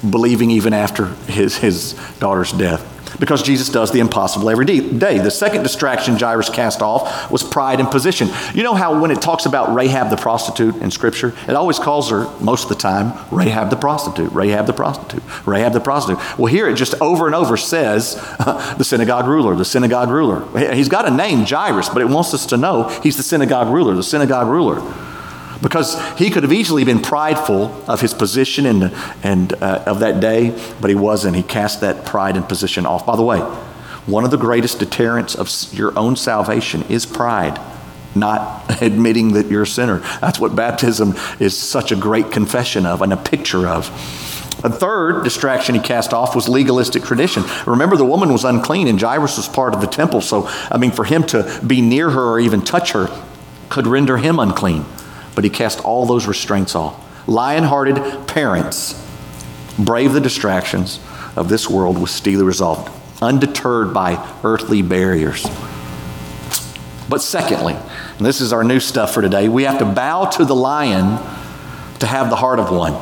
believing 0.09 0.51
even 0.51 0.71
after 0.71 1.07
his, 1.27 1.57
his 1.57 1.93
daughter's 2.19 2.53
death 2.53 2.98
because 3.19 3.41
Jesus 3.41 3.69
does 3.69 3.91
the 3.91 3.99
impossible 3.99 4.49
every 4.49 4.65
day. 4.65 4.79
The 4.79 5.31
second 5.31 5.63
distraction 5.63 6.17
Jairus 6.17 6.49
cast 6.49 6.81
off 6.81 7.31
was 7.31 7.43
pride 7.43 7.79
and 7.79 7.89
position. 7.89 8.29
You 8.53 8.63
know 8.63 8.73
how 8.73 8.99
when 8.99 9.11
it 9.11 9.21
talks 9.21 9.45
about 9.45 9.73
Rahab 9.73 10.09
the 10.09 10.17
prostitute 10.17 10.75
in 10.77 10.91
Scripture, 10.91 11.33
it 11.47 11.55
always 11.55 11.79
calls 11.79 12.09
her, 12.09 12.29
most 12.39 12.63
of 12.63 12.69
the 12.69 12.75
time, 12.75 13.13
Rahab 13.31 13.69
the 13.69 13.75
prostitute, 13.75 14.31
Rahab 14.31 14.65
the 14.65 14.73
prostitute, 14.73 15.23
Rahab 15.45 15.73
the 15.73 15.79
prostitute. 15.79 16.19
Well, 16.37 16.51
here 16.51 16.67
it 16.69 16.75
just 16.75 16.93
over 17.01 17.25
and 17.25 17.35
over 17.35 17.57
says 17.57 18.15
the 18.77 18.83
synagogue 18.83 19.27
ruler, 19.27 19.55
the 19.55 19.65
synagogue 19.65 20.09
ruler. 20.09 20.73
He's 20.73 20.89
got 20.89 21.07
a 21.07 21.11
name, 21.11 21.45
Jairus, 21.45 21.89
but 21.89 22.01
it 22.01 22.09
wants 22.09 22.33
us 22.33 22.45
to 22.47 22.57
know 22.57 22.89
he's 23.01 23.17
the 23.17 23.23
synagogue 23.23 23.73
ruler, 23.73 23.95
the 23.95 24.03
synagogue 24.03 24.47
ruler 24.47 24.81
because 25.61 25.99
he 26.17 26.29
could 26.29 26.43
have 26.43 26.53
easily 26.53 26.83
been 26.83 27.01
prideful 27.01 27.83
of 27.87 28.01
his 28.01 28.13
position 28.13 28.65
and, 28.65 28.93
and 29.23 29.53
uh, 29.53 29.83
of 29.85 29.99
that 29.99 30.19
day, 30.19 30.57
but 30.79 30.89
he 30.89 30.95
wasn't. 30.95 31.35
He 31.35 31.43
cast 31.43 31.81
that 31.81 32.05
pride 32.05 32.37
and 32.37 32.47
position 32.47 32.85
off. 32.85 33.05
By 33.05 33.15
the 33.15 33.23
way, 33.23 33.39
one 34.05 34.23
of 34.23 34.31
the 34.31 34.37
greatest 34.37 34.79
deterrents 34.79 35.35
of 35.35 35.51
your 35.73 35.97
own 35.97 36.15
salvation 36.15 36.83
is 36.83 37.05
pride, 37.05 37.59
not 38.15 38.81
admitting 38.81 39.33
that 39.33 39.47
you're 39.47 39.63
a 39.63 39.67
sinner. 39.67 39.99
That's 40.21 40.39
what 40.39 40.55
baptism 40.55 41.15
is 41.39 41.57
such 41.57 41.91
a 41.91 41.95
great 41.95 42.31
confession 42.31 42.85
of 42.85 43.01
and 43.01 43.11
a 43.11 43.17
picture 43.17 43.67
of. 43.67 43.89
A 44.61 44.69
third 44.69 45.23
distraction 45.23 45.75
he 45.75 45.81
cast 45.81 46.11
off 46.13 46.35
was 46.35 46.49
legalistic 46.49 47.03
tradition. 47.03 47.43
Remember, 47.65 47.95
the 47.95 48.05
woman 48.05 48.33
was 48.33 48.43
unclean 48.43 48.89
and 48.89 48.99
Jairus 48.99 49.37
was 49.37 49.47
part 49.47 49.73
of 49.73 49.79
the 49.79 49.87
temple. 49.87 50.19
So, 50.19 50.47
I 50.69 50.77
mean, 50.77 50.91
for 50.91 51.05
him 51.05 51.23
to 51.27 51.61
be 51.65 51.79
near 51.79 52.09
her 52.09 52.31
or 52.31 52.39
even 52.41 52.61
touch 52.61 52.91
her 52.91 53.07
could 53.69 53.87
render 53.87 54.17
him 54.17 54.37
unclean 54.37 54.85
but 55.35 55.43
he 55.43 55.49
cast 55.49 55.83
all 55.83 56.05
those 56.05 56.27
restraints 56.27 56.75
off. 56.75 57.27
Lion 57.27 57.63
hearted 57.63 58.27
parents 58.27 59.05
brave 59.77 60.13
the 60.13 60.21
distractions 60.21 60.99
of 61.35 61.49
this 61.49 61.69
world 61.69 61.99
with 61.99 62.09
steely 62.09 62.43
resolve, 62.43 62.89
undeterred 63.21 63.93
by 63.93 64.17
earthly 64.43 64.81
barriers. 64.81 65.45
But 67.07 67.21
secondly, 67.21 67.73
and 67.73 68.25
this 68.25 68.41
is 68.41 68.53
our 68.53 68.63
new 68.63 68.79
stuff 68.79 69.13
for 69.13 69.21
today, 69.21 69.49
we 69.49 69.63
have 69.63 69.79
to 69.79 69.85
bow 69.85 70.25
to 70.25 70.45
the 70.45 70.55
lion 70.55 71.17
to 71.99 72.05
have 72.05 72.29
the 72.29 72.35
heart 72.35 72.59
of 72.59 72.71
one. 72.71 72.93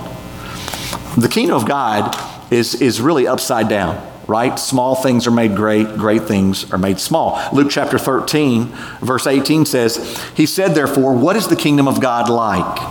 The 1.20 1.28
kingdom 1.28 1.56
of 1.56 1.68
God 1.68 2.16
is, 2.52 2.82
is 2.82 3.02
really 3.02 3.28
upside 3.28 3.68
down 3.68 4.02
right? 4.28 4.60
Small 4.60 4.96
things 4.96 5.26
are 5.26 5.32
made 5.32 5.56
great, 5.56 5.88
great 5.96 6.24
things 6.24 6.72
are 6.72 6.78
made 6.78 7.00
small. 7.00 7.42
Luke 7.54 7.70
chapter 7.72 7.98
13, 7.98 8.66
verse 9.02 9.26
18 9.26 9.66
says, 9.66 10.22
He 10.36 10.46
said, 10.46 10.76
therefore, 10.76 11.16
what 11.16 11.36
is 11.36 11.48
the 11.48 11.56
kingdom 11.56 11.88
of 11.88 12.02
God 12.02 12.30
like? 12.30 12.82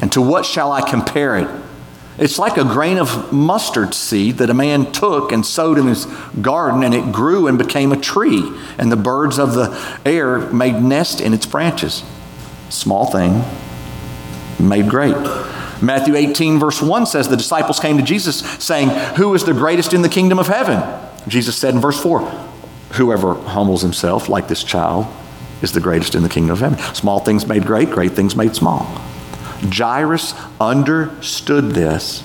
And 0.00 0.10
to 0.12 0.22
what 0.22 0.46
shall 0.46 0.72
I 0.72 0.88
compare 0.88 1.36
it? 1.36 1.48
It's 2.18 2.38
like 2.38 2.56
a 2.56 2.64
grain 2.64 2.98
of 2.98 3.32
mustard 3.32 3.94
seed 3.94 4.38
that 4.38 4.50
a 4.50 4.54
man 4.54 4.90
took 4.90 5.30
and 5.30 5.46
sowed 5.46 5.78
in 5.78 5.86
his 5.86 6.06
garden, 6.40 6.82
and 6.82 6.92
it 6.92 7.12
grew 7.12 7.46
and 7.46 7.56
became 7.56 7.92
a 7.92 7.96
tree, 7.96 8.42
and 8.76 8.90
the 8.90 8.96
birds 8.96 9.38
of 9.38 9.54
the 9.54 10.00
air 10.04 10.40
made 10.52 10.82
nest 10.82 11.20
in 11.20 11.32
its 11.32 11.46
branches. 11.46 12.02
Small 12.70 13.06
thing, 13.06 13.44
made 14.58 14.88
great. 14.90 15.14
Matthew 15.80 16.16
18, 16.16 16.58
verse 16.58 16.82
1 16.82 17.06
says, 17.06 17.28
The 17.28 17.36
disciples 17.36 17.78
came 17.78 17.96
to 17.96 18.02
Jesus 18.02 18.40
saying, 18.62 18.88
Who 19.16 19.34
is 19.34 19.44
the 19.44 19.52
greatest 19.52 19.94
in 19.94 20.02
the 20.02 20.08
kingdom 20.08 20.38
of 20.38 20.48
heaven? 20.48 20.82
Jesus 21.28 21.56
said 21.56 21.74
in 21.74 21.80
verse 21.80 22.00
4, 22.00 22.20
Whoever 22.92 23.34
humbles 23.34 23.82
himself 23.82 24.28
like 24.28 24.48
this 24.48 24.64
child 24.64 25.06
is 25.62 25.72
the 25.72 25.80
greatest 25.80 26.14
in 26.14 26.22
the 26.22 26.28
kingdom 26.28 26.52
of 26.52 26.60
heaven. 26.60 26.94
Small 26.94 27.20
things 27.20 27.46
made 27.46 27.64
great, 27.64 27.90
great 27.90 28.12
things 28.12 28.34
made 28.34 28.54
small. 28.54 28.84
Jairus 29.70 30.34
understood 30.60 31.72
this, 31.72 32.22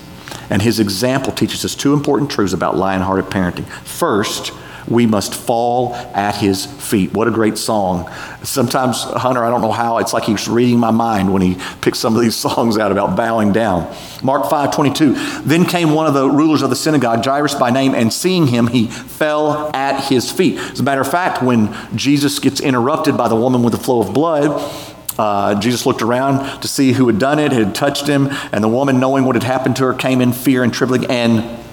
and 0.50 0.62
his 0.62 0.80
example 0.80 1.32
teaches 1.32 1.64
us 1.64 1.74
two 1.74 1.92
important 1.92 2.30
truths 2.30 2.52
about 2.52 2.76
lion 2.76 3.02
hearted 3.02 3.26
parenting. 3.26 3.66
First, 3.84 4.52
we 4.88 5.06
must 5.06 5.34
fall 5.34 5.94
at 5.94 6.36
his 6.36 6.66
feet. 6.66 7.12
What 7.12 7.28
a 7.28 7.30
great 7.30 7.58
song. 7.58 8.10
Sometimes, 8.42 9.02
Hunter, 9.02 9.42
I 9.44 9.50
don't 9.50 9.62
know 9.62 9.72
how, 9.72 9.98
it's 9.98 10.12
like 10.12 10.24
he's 10.24 10.48
reading 10.48 10.78
my 10.78 10.90
mind 10.90 11.32
when 11.32 11.42
he 11.42 11.56
picks 11.80 11.98
some 11.98 12.14
of 12.14 12.22
these 12.22 12.36
songs 12.44 12.78
out 12.78 12.92
about 12.92 13.16
bowing 13.16 13.52
down. 13.52 13.94
Mark 14.22 14.48
5 14.48 14.74
22. 14.74 15.14
Then 15.42 15.64
came 15.64 15.92
one 15.92 16.06
of 16.06 16.14
the 16.14 16.28
rulers 16.28 16.62
of 16.62 16.70
the 16.70 16.76
synagogue, 16.76 17.24
Jairus 17.24 17.54
by 17.54 17.70
name, 17.70 17.94
and 17.94 18.12
seeing 18.12 18.46
him, 18.46 18.66
he 18.66 18.86
fell 18.86 19.70
at 19.74 20.08
his 20.08 20.30
feet. 20.30 20.58
As 20.58 20.80
a 20.80 20.82
matter 20.82 21.00
of 21.00 21.10
fact, 21.10 21.42
when 21.42 21.74
Jesus 21.96 22.38
gets 22.38 22.60
interrupted 22.60 23.16
by 23.16 23.28
the 23.28 23.36
woman 23.36 23.62
with 23.62 23.72
the 23.72 23.78
flow 23.78 24.00
of 24.00 24.12
blood, 24.12 24.72
uh, 25.18 25.58
Jesus 25.60 25.86
looked 25.86 26.02
around 26.02 26.60
to 26.60 26.68
see 26.68 26.92
who 26.92 27.06
had 27.06 27.18
done 27.18 27.38
it, 27.38 27.52
had 27.52 27.74
touched 27.74 28.06
him, 28.06 28.28
and 28.52 28.64
the 28.64 28.68
woman, 28.68 28.98
knowing 28.98 29.24
what 29.24 29.36
had 29.36 29.44
happened 29.44 29.76
to 29.76 29.84
her, 29.84 29.94
came 29.94 30.20
in 30.20 30.32
fear 30.32 30.62
and 30.62 30.72
trembling 30.74 31.06
and 31.06 31.63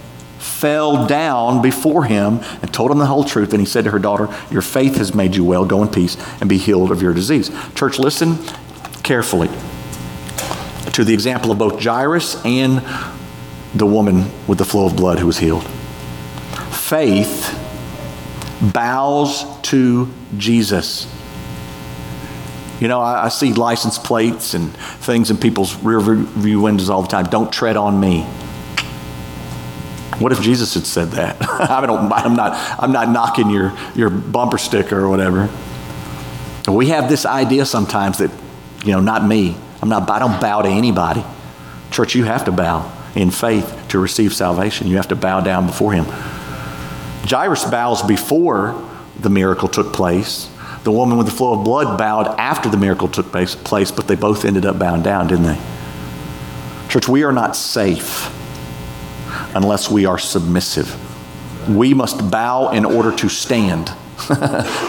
fell 0.42 1.06
down 1.06 1.62
before 1.62 2.06
him 2.06 2.40
and 2.62 2.74
told 2.74 2.92
him 2.92 2.98
the 2.98 3.06
whole 3.06 3.24
truth. 3.24 3.52
And 3.54 3.60
he 3.60 3.66
said 3.66 3.84
to 3.86 3.92
her 3.92 4.00
daughter, 4.00 4.28
Your 4.50 4.62
faith 4.62 4.96
has 4.98 5.14
made 5.14 5.36
you 5.36 5.44
well. 5.44 5.66
Go 5.66 5.84
in 5.84 5.90
peace 5.90 6.18
and 6.40 6.50
be 6.50 6.58
healed 6.58 6.92
of 6.92 7.02
your 7.02 7.14
disease. 7.14 7.52
Church, 7.76 8.00
listen 8.00 8.38
carefully 9.04 9.50
to 10.94 11.04
the 11.04 11.14
example 11.14 11.52
of 11.52 11.58
both 11.58 11.82
Jairus 11.82 12.44
and 12.44 12.82
the 13.74 13.86
woman 13.86 14.26
with 14.48 14.58
the 14.58 14.66
flow 14.66 14.88
of 14.88 14.96
blood 14.96 15.20
who 15.20 15.28
was 15.28 15.38
healed. 15.38 15.64
Faith 16.72 17.58
bows 18.62 19.46
to 19.62 20.12
Jesus. 20.38 21.12
You 22.80 22.88
know, 22.88 23.00
I, 23.00 23.26
I, 23.26 23.30
see 23.30 23.54
license 23.54 24.00
plates 24.00 24.56
and 24.56 24.76
things 24.76 25.30
in 25.30 25.38
people's 25.38 25.76
rear 25.76 26.00
view 26.00 26.62
windows 26.62 26.90
all 26.90 27.04
the 27.04 27.08
time. 27.08 27.26
Don't 27.26 27.54
tread 27.54 27.78
on 27.78 28.00
me. 28.00 28.26
What 30.22 30.32
if 30.32 30.42
Jesus 30.42 30.76
had 30.76 30.86
said 30.86 31.12
that? 31.12 31.38
I 31.42 31.84
don't, 31.86 32.12
I'm, 32.14 32.36
not, 32.36 32.54
I'm 32.80 32.92
not 32.92 33.10
knocking 33.10 33.50
your, 33.50 33.76
your 33.96 34.12
bumper 34.12 34.60
sticker 34.60 35.00
or 35.00 35.10
whatever. 35.10 35.50
We 36.72 36.90
have 36.90 37.10
this 37.10 37.26
idea 37.26 37.66
sometimes 37.66 38.20
that, 38.20 38.30
you 38.86 38.92
know, 38.92 39.00
not 39.00 39.26
me. 39.26 39.56
I'm 39.82 39.90
not, 39.90 40.08
I 40.12 40.20
don't 40.20 40.40
bow 40.40 40.62
to 40.62 40.70
anybody. 40.70 41.24
Church, 41.90 42.14
you 42.14 42.26
have 42.26 42.46
to 42.46 42.52
bow 42.52 42.92
in 43.16 43.32
faith 43.32 43.86
to 43.90 44.00
receive 44.00 44.32
salvation. 44.34 44.88
You 44.88 44.98
have 44.98 45.08
to 45.08 45.16
bow 45.16 45.42
down 45.42 45.66
before 45.66 45.94
him. 45.94 46.06
Jairus 47.26 47.66
bows 47.66 48.04
before 48.04 48.88
the 49.20 49.30
miracle 49.30 49.68
took 49.68 49.92
place, 49.92 50.50
The 50.84 50.92
woman 50.92 51.18
with 51.18 51.28
the 51.28 51.34
flow 51.34 51.60
of 51.60 51.66
blood 51.66 51.98
bowed 51.98 52.28
after 52.40 52.70
the 52.70 52.78
miracle 52.78 53.08
took 53.08 53.32
place, 53.32 53.92
but 53.92 54.08
they 54.08 54.16
both 54.16 54.46
ended 54.46 54.66
up 54.66 54.80
bowing 54.80 55.04
down, 55.04 55.28
didn't 55.28 55.46
they? 55.46 55.60
Church, 56.90 57.08
we 57.08 57.24
are 57.24 57.32
not 57.32 57.56
safe 57.56 58.36
unless 59.56 59.90
we 59.90 60.06
are 60.06 60.18
submissive. 60.18 60.96
We 61.70 61.94
must 61.94 62.32
bow 62.32 62.72
in 62.72 62.86
order 62.86 63.16
to 63.18 63.30
stand. 63.30 63.92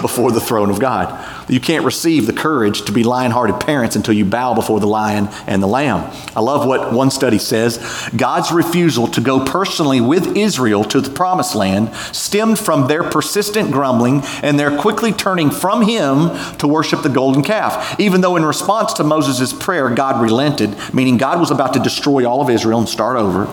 before 0.00 0.30
the 0.30 0.40
throne 0.40 0.70
of 0.70 0.78
God. 0.78 1.28
You 1.48 1.58
can't 1.60 1.84
receive 1.84 2.26
the 2.26 2.32
courage 2.32 2.82
to 2.82 2.92
be 2.92 3.02
lion 3.02 3.32
hearted 3.32 3.60
parents 3.60 3.96
until 3.96 4.14
you 4.14 4.24
bow 4.24 4.54
before 4.54 4.78
the 4.78 4.86
lion 4.86 5.28
and 5.46 5.62
the 5.62 5.66
lamb. 5.66 6.10
I 6.36 6.40
love 6.40 6.66
what 6.66 6.92
one 6.92 7.10
study 7.10 7.38
says 7.38 7.78
God's 8.14 8.52
refusal 8.52 9.06
to 9.08 9.20
go 9.20 9.44
personally 9.44 10.00
with 10.00 10.36
Israel 10.36 10.84
to 10.84 11.00
the 11.00 11.10
promised 11.10 11.54
land 11.54 11.94
stemmed 12.12 12.58
from 12.58 12.88
their 12.88 13.02
persistent 13.02 13.70
grumbling 13.72 14.22
and 14.42 14.58
their 14.58 14.76
quickly 14.76 15.12
turning 15.12 15.50
from 15.50 15.82
Him 15.82 16.30
to 16.58 16.68
worship 16.68 17.02
the 17.02 17.08
golden 17.08 17.42
calf. 17.42 17.98
Even 17.98 18.20
though, 18.20 18.36
in 18.36 18.44
response 18.44 18.92
to 18.94 19.04
Moses' 19.04 19.52
prayer, 19.52 19.88
God 19.90 20.20
relented, 20.22 20.76
meaning 20.92 21.16
God 21.16 21.40
was 21.40 21.50
about 21.50 21.72
to 21.74 21.80
destroy 21.80 22.28
all 22.28 22.42
of 22.42 22.50
Israel 22.50 22.78
and 22.78 22.88
start 22.88 23.16
over. 23.16 23.46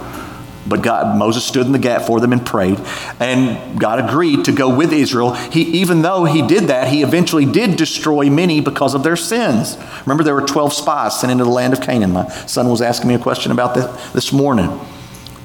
But 0.70 0.84
God, 0.84 1.18
Moses 1.18 1.44
stood 1.44 1.66
in 1.66 1.72
the 1.72 1.80
gap 1.80 2.04
for 2.04 2.20
them 2.20 2.32
and 2.32 2.46
prayed, 2.46 2.80
and 3.20 3.80
God 3.80 4.00
agreed 4.00 4.46
to 4.46 4.52
go 4.52 4.74
with 4.74 4.94
Israel. 4.94 5.34
He, 5.34 5.64
even 5.80 6.04
though 6.04 6.26
he 6.26 6.42
did 6.46 6.66
that, 6.66 6.90
he 6.90 7.02
eventually 7.02 7.46
did 7.46 7.76
destroy 7.76 8.30
many 8.30 8.62
because 8.62 8.94
of 8.94 9.04
their 9.04 9.16
sins. 9.16 9.78
Remember, 10.06 10.24
there 10.24 10.36
were 10.36 10.46
12 10.46 10.72
spies 10.74 11.20
sent 11.20 11.32
into 11.32 11.44
the 11.44 11.50
land 11.50 11.74
of 11.74 11.82
Canaan. 11.82 12.12
My 12.12 12.30
son 12.46 12.70
was 12.70 12.82
asking 12.82 13.08
me 13.08 13.16
a 13.16 13.20
question 13.20 13.52
about 13.52 13.74
this 14.14 14.32
morning. 14.32 14.80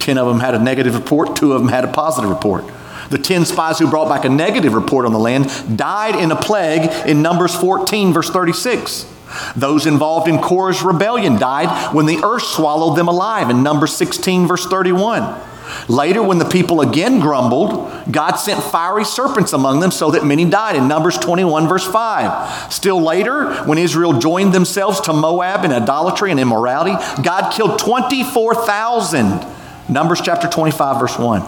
10 0.00 0.19
of 0.19 0.26
them 0.28 0.40
had 0.40 0.54
a 0.54 0.59
negative 0.59 0.95
report, 0.95 1.35
two 1.35 1.54
of 1.54 1.62
them 1.62 1.71
had 1.71 1.85
a 1.85 1.93
positive 1.93 2.28
report. 2.28 2.64
The 3.11 3.19
10 3.19 3.47
spies 3.47 3.78
who 3.78 3.88
brought 3.88 4.09
back 4.09 4.25
a 4.25 4.28
negative 4.28 4.75
report 4.75 5.07
on 5.07 5.12
the 5.12 5.19
land 5.19 5.50
died 5.76 6.16
in 6.16 6.31
a 6.31 6.37
plague 6.37 6.90
in 7.07 7.23
Numbers 7.23 7.54
14, 7.54 8.12
verse 8.12 8.28
36. 8.28 9.13
Those 9.57 9.87
involved 9.87 10.28
in 10.28 10.38
Korah's 10.38 10.83
rebellion 10.83 11.38
died 11.38 11.95
when 11.95 12.07
the 12.07 12.23
earth 12.25 12.43
swallowed 12.43 12.97
them 12.97 13.09
alive 13.09 13.50
in 13.50 13.62
Numbers 13.62 13.97
16, 13.97 14.47
verse 14.47 14.66
31. 14.66 15.40
Later, 15.88 16.23
when 16.23 16.38
the 16.38 16.45
people 16.45 16.81
again 16.81 17.21
grumbled, 17.21 17.90
God 18.11 18.37
sent 18.37 18.62
fiery 18.62 19.04
serpents 19.04 19.52
among 19.52 19.81
them 19.81 19.90
so 19.90 20.11
that 20.11 20.25
many 20.25 20.45
died 20.45 20.76
in 20.76 20.88
Numbers 20.88 21.16
21, 21.19 21.69
verse 21.69 21.87
5. 21.87 22.73
Still 22.73 23.00
later, 23.00 23.64
when 23.64 23.78
Israel 23.78 24.19
joined 24.19 24.52
themselves 24.52 25.00
to 25.02 25.12
Moab 25.12 25.64
in 25.64 25.73
idolatry 25.73 26.31
and 26.31 26.38
immorality, 26.38 26.93
God 27.23 27.50
killed 27.52 27.78
24,000. 27.78 29.47
Numbers 29.88 30.21
chapter 30.21 30.49
25, 30.49 31.00
verse 31.00 31.19
1. 31.19 31.43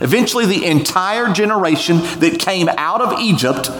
Eventually, 0.00 0.46
the 0.46 0.64
entire 0.66 1.32
generation 1.32 1.98
that 2.20 2.38
came 2.38 2.68
out 2.68 3.00
of 3.00 3.20
Egypt 3.20 3.70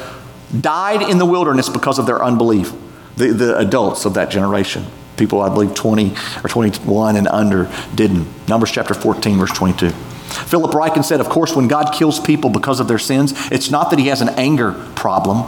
died 0.60 1.02
in 1.02 1.18
the 1.18 1.26
wilderness 1.26 1.68
because 1.68 1.98
of 1.98 2.06
their 2.06 2.22
unbelief 2.22 2.72
the, 3.16 3.32
the 3.32 3.58
adults 3.58 4.04
of 4.04 4.14
that 4.14 4.30
generation. 4.30 4.84
People, 5.16 5.40
I 5.40 5.48
believe, 5.48 5.74
20 5.74 6.12
or 6.42 6.48
21 6.48 7.16
and 7.16 7.28
under 7.28 7.70
didn't. 7.94 8.26
Numbers 8.48 8.72
chapter 8.72 8.94
14, 8.94 9.38
verse 9.38 9.52
22. 9.52 9.90
Philip 9.90 10.72
Ryken 10.72 11.04
said, 11.04 11.20
Of 11.20 11.28
course, 11.28 11.54
when 11.54 11.68
God 11.68 11.94
kills 11.94 12.18
people 12.18 12.50
because 12.50 12.80
of 12.80 12.88
their 12.88 12.98
sins, 12.98 13.32
it's 13.52 13.70
not 13.70 13.90
that 13.90 13.98
he 13.98 14.08
has 14.08 14.20
an 14.20 14.30
anger 14.30 14.72
problem. 14.96 15.46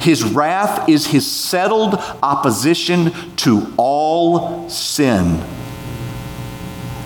His 0.00 0.24
wrath 0.24 0.88
is 0.88 1.06
his 1.08 1.30
settled 1.30 1.94
opposition 2.22 3.12
to 3.36 3.72
all 3.76 4.68
sin. 4.68 5.44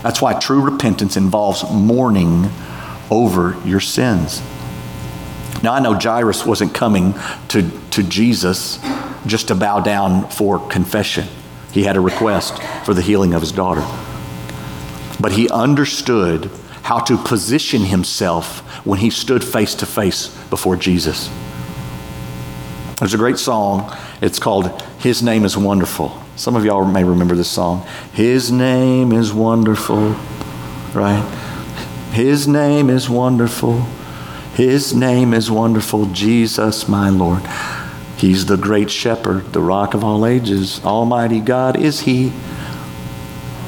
That's 0.03 0.21
why 0.21 0.39
true 0.39 0.61
repentance 0.61 1.17
involves 1.17 1.69
mourning 1.71 2.51
over 3.11 3.57
your 3.65 3.81
sins. 3.81 4.43
Now, 5.63 5.75
I 5.75 5.81
know 5.81 5.95
Jairus 5.95 6.45
wasn't 6.45 6.75
coming 6.75 7.15
to, 7.49 7.71
to 7.91 8.03
Jesus 8.03 8.79
just 9.27 9.49
to 9.49 9.55
bow 9.55 9.81
down 9.81 10.29
for 10.29 10.59
confession. 10.69 11.27
He 11.73 11.85
had 11.85 11.97
a 11.97 12.01
request 12.01 12.63
for 12.85 12.95
the 12.95 13.03
healing 13.03 13.35
of 13.35 13.41
his 13.41 13.53
daughter. 13.53 13.87
But 15.21 15.33
he 15.33 15.49
understood 15.49 16.51
how 16.83 16.99
to 17.01 17.17
position 17.17 17.83
himself 17.83 18.61
when 18.85 18.99
he 18.99 19.11
stood 19.11 19.45
face 19.45 19.75
to 19.77 19.87
face 19.87 20.29
before 20.51 20.77
Jesus. 20.77 21.31
There's 22.99 23.15
a 23.15 23.19
great 23.19 23.39
song. 23.39 23.97
It's 24.21 24.39
called 24.39 24.81
His 24.99 25.23
Name 25.23 25.45
is 25.45 25.57
Wonderful. 25.57 26.17
Some 26.37 26.57
of 26.57 26.65
y'all 26.65 26.85
may 26.85 27.05
remember 27.05 27.35
this 27.35 27.51
song. 27.51 27.87
His 28.13 28.51
name 28.53 29.13
is 29.13 29.33
wonderful, 29.33 30.17
right? 30.95 31.23
His 32.13 32.47
name 32.47 32.91
is 32.91 33.09
wonderful. 33.09 33.81
His 34.55 34.95
name 34.95 35.35
is 35.35 35.51
wonderful, 35.51 36.07
Jesus, 36.07 36.89
my 36.89 37.09
Lord. 37.09 37.43
He's 38.23 38.47
the 38.47 38.57
great 38.57 38.89
shepherd, 38.89 39.53
the 39.53 39.61
rock 39.61 39.95
of 39.95 40.05
all 40.05 40.25
ages. 40.25 40.81
Almighty 40.85 41.41
God 41.41 41.77
is 41.77 42.03
He. 42.03 42.33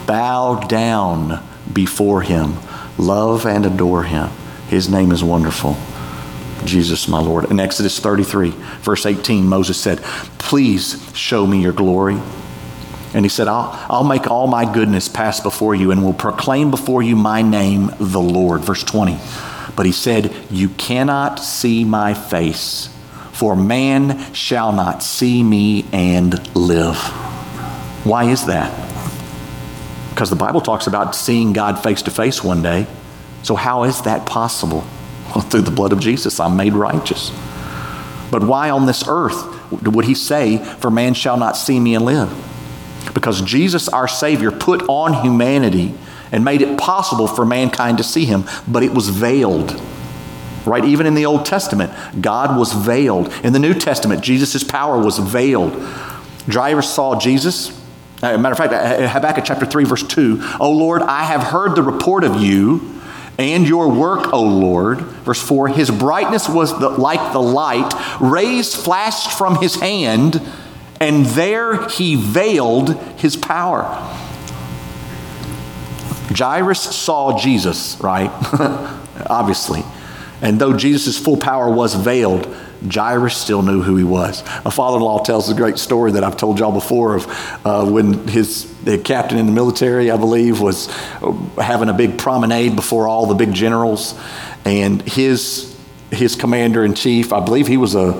Bow 0.06 0.60
down 0.68 1.44
before 1.72 2.22
Him, 2.22 2.58
love 2.96 3.46
and 3.46 3.66
adore 3.66 4.04
Him. 4.04 4.30
His 4.68 4.88
name 4.88 5.10
is 5.10 5.24
wonderful. 5.24 5.76
Jesus, 6.64 7.08
my 7.08 7.20
Lord. 7.20 7.50
In 7.50 7.58
Exodus 7.58 7.98
33, 7.98 8.50
verse 8.82 9.06
18, 9.06 9.44
Moses 9.44 9.76
said, 9.76 10.00
Please 10.38 11.04
show 11.16 11.48
me 11.48 11.60
your 11.60 11.72
glory. 11.72 12.20
And 13.12 13.24
he 13.24 13.28
said, 13.28 13.48
I'll, 13.48 13.72
I'll 13.90 14.04
make 14.04 14.30
all 14.30 14.46
my 14.46 14.72
goodness 14.72 15.08
pass 15.08 15.40
before 15.40 15.74
you 15.74 15.90
and 15.90 16.04
will 16.04 16.14
proclaim 16.14 16.70
before 16.70 17.02
you 17.02 17.16
my 17.16 17.42
name, 17.42 17.90
the 17.98 18.20
Lord. 18.20 18.60
Verse 18.60 18.84
20. 18.84 19.18
But 19.74 19.84
he 19.84 19.90
said, 19.90 20.32
You 20.48 20.68
cannot 20.68 21.40
see 21.40 21.84
my 21.84 22.14
face 22.14 22.93
for 23.34 23.56
man 23.56 24.32
shall 24.32 24.72
not 24.72 25.02
see 25.02 25.42
me 25.42 25.84
and 25.92 26.56
live. 26.56 26.96
Why 28.04 28.30
is 28.30 28.46
that? 28.46 28.72
Because 30.10 30.30
the 30.30 30.36
Bible 30.36 30.60
talks 30.60 30.86
about 30.86 31.16
seeing 31.16 31.52
God 31.52 31.82
face 31.82 32.02
to 32.02 32.12
face 32.12 32.44
one 32.44 32.62
day. 32.62 32.86
So, 33.42 33.56
how 33.56 33.82
is 33.84 34.02
that 34.02 34.24
possible? 34.24 34.84
Well, 35.34 35.40
through 35.50 35.62
the 35.62 35.72
blood 35.72 35.92
of 35.92 35.98
Jesus, 35.98 36.38
I'm 36.38 36.56
made 36.56 36.74
righteous. 36.74 37.30
But 38.30 38.44
why 38.44 38.70
on 38.70 38.86
this 38.86 39.04
earth 39.08 39.72
would 39.82 40.04
he 40.04 40.14
say, 40.14 40.58
For 40.58 40.90
man 40.90 41.14
shall 41.14 41.36
not 41.36 41.56
see 41.56 41.80
me 41.80 41.96
and 41.96 42.04
live? 42.04 42.32
Because 43.14 43.42
Jesus, 43.42 43.88
our 43.88 44.08
Savior, 44.08 44.52
put 44.52 44.82
on 44.88 45.24
humanity 45.24 45.92
and 46.30 46.44
made 46.44 46.62
it 46.62 46.78
possible 46.78 47.26
for 47.26 47.44
mankind 47.44 47.98
to 47.98 48.04
see 48.04 48.24
him, 48.24 48.44
but 48.68 48.84
it 48.84 48.92
was 48.92 49.08
veiled 49.08 49.80
right? 50.66 50.84
Even 50.84 51.06
in 51.06 51.14
the 51.14 51.26
Old 51.26 51.46
Testament, 51.46 51.92
God 52.20 52.58
was 52.58 52.72
veiled. 52.72 53.32
In 53.44 53.52
the 53.52 53.58
New 53.58 53.74
Testament, 53.74 54.22
Jesus' 54.22 54.64
power 54.64 54.98
was 55.02 55.18
veiled. 55.18 55.72
Jairus 56.48 56.92
saw 56.92 57.18
Jesus. 57.18 57.70
Uh, 58.22 58.38
matter 58.38 58.52
of 58.52 58.58
fact, 58.58 58.72
Habakkuk 59.12 59.44
chapter 59.44 59.66
3, 59.66 59.84
verse 59.84 60.02
2. 60.02 60.38
Oh 60.60 60.70
Lord, 60.72 61.02
I 61.02 61.24
have 61.24 61.42
heard 61.42 61.74
the 61.74 61.82
report 61.82 62.24
of 62.24 62.40
you 62.40 62.94
and 63.38 63.66
your 63.66 63.90
work, 63.90 64.32
O 64.32 64.42
Lord. 64.42 65.00
Verse 65.00 65.40
4 65.40 65.68
His 65.68 65.90
brightness 65.90 66.48
was 66.48 66.78
the, 66.78 66.88
like 66.88 67.32
the 67.32 67.42
light, 67.42 67.92
rays 68.20 68.74
flashed 68.74 69.36
from 69.36 69.60
his 69.60 69.76
hand, 69.76 70.40
and 71.00 71.26
there 71.26 71.88
he 71.88 72.14
veiled 72.14 72.96
his 73.18 73.36
power. 73.36 73.82
Jairus 76.36 76.80
saw 76.80 77.38
Jesus, 77.38 77.98
right? 78.00 78.30
Obviously. 79.26 79.82
And 80.44 80.60
though 80.60 80.76
Jesus' 80.76 81.18
full 81.18 81.38
power 81.38 81.70
was 81.70 81.94
veiled, 81.94 82.54
Jairus 82.86 83.34
still 83.34 83.62
knew 83.62 83.80
who 83.80 83.96
he 83.96 84.04
was. 84.04 84.44
My 84.62 84.70
father 84.70 84.98
in 84.98 85.02
law 85.02 85.22
tells 85.22 85.48
a 85.48 85.54
great 85.54 85.78
story 85.78 86.12
that 86.12 86.22
I've 86.22 86.36
told 86.36 86.58
y'all 86.58 86.70
before 86.70 87.16
of 87.16 87.26
uh, 87.64 87.86
when 87.86 88.28
his 88.28 88.70
the 88.84 88.98
captain 88.98 89.38
in 89.38 89.46
the 89.46 89.52
military, 89.52 90.10
I 90.10 90.18
believe, 90.18 90.60
was 90.60 90.88
having 91.56 91.88
a 91.88 91.94
big 91.94 92.18
promenade 92.18 92.76
before 92.76 93.08
all 93.08 93.24
the 93.24 93.34
big 93.34 93.54
generals. 93.54 94.20
And 94.66 95.00
his, 95.00 95.74
his 96.10 96.36
commander 96.36 96.84
in 96.84 96.92
chief, 96.92 97.32
I 97.32 97.40
believe 97.42 97.66
he 97.66 97.78
was 97.78 97.94
a 97.94 98.12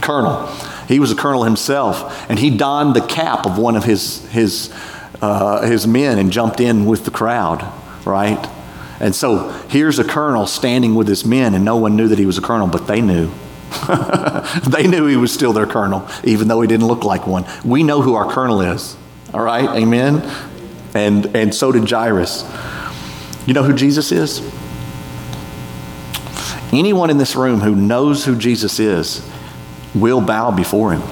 colonel. 0.00 0.48
He 0.88 0.98
was 0.98 1.12
a 1.12 1.16
colonel 1.16 1.44
himself. 1.44 2.28
And 2.28 2.36
he 2.36 2.50
donned 2.50 2.96
the 2.96 3.06
cap 3.06 3.46
of 3.46 3.58
one 3.58 3.76
of 3.76 3.84
his, 3.84 4.28
his, 4.30 4.74
uh, 5.20 5.64
his 5.64 5.86
men 5.86 6.18
and 6.18 6.32
jumped 6.32 6.58
in 6.58 6.84
with 6.84 7.04
the 7.04 7.12
crowd, 7.12 7.72
right? 8.04 8.44
And 9.00 9.14
so 9.14 9.48
here's 9.68 9.98
a 9.98 10.04
colonel 10.04 10.46
standing 10.46 10.94
with 10.94 11.08
his 11.08 11.24
men, 11.24 11.54
and 11.54 11.64
no 11.64 11.76
one 11.76 11.96
knew 11.96 12.08
that 12.08 12.18
he 12.18 12.26
was 12.26 12.38
a 12.38 12.42
colonel, 12.42 12.66
but 12.66 12.86
they 12.86 13.00
knew. 13.00 13.30
they 14.68 14.86
knew 14.86 15.06
he 15.06 15.16
was 15.16 15.32
still 15.32 15.52
their 15.52 15.66
colonel, 15.66 16.08
even 16.24 16.48
though 16.48 16.60
he 16.60 16.68
didn't 16.68 16.86
look 16.86 17.04
like 17.04 17.26
one. 17.26 17.44
We 17.64 17.82
know 17.82 18.02
who 18.02 18.14
our 18.14 18.30
colonel 18.30 18.60
is. 18.60 18.96
All 19.32 19.42
right? 19.42 19.68
Amen? 19.76 20.22
And, 20.94 21.34
and 21.34 21.54
so 21.54 21.72
did 21.72 21.88
Jairus. 21.88 22.42
You 23.46 23.54
know 23.54 23.62
who 23.62 23.72
Jesus 23.72 24.12
is? 24.12 24.40
Anyone 26.72 27.10
in 27.10 27.18
this 27.18 27.34
room 27.34 27.60
who 27.60 27.74
knows 27.74 28.24
who 28.24 28.36
Jesus 28.36 28.78
is 28.78 29.28
will 29.94 30.20
bow 30.20 30.50
before 30.50 30.92
him. 30.92 31.02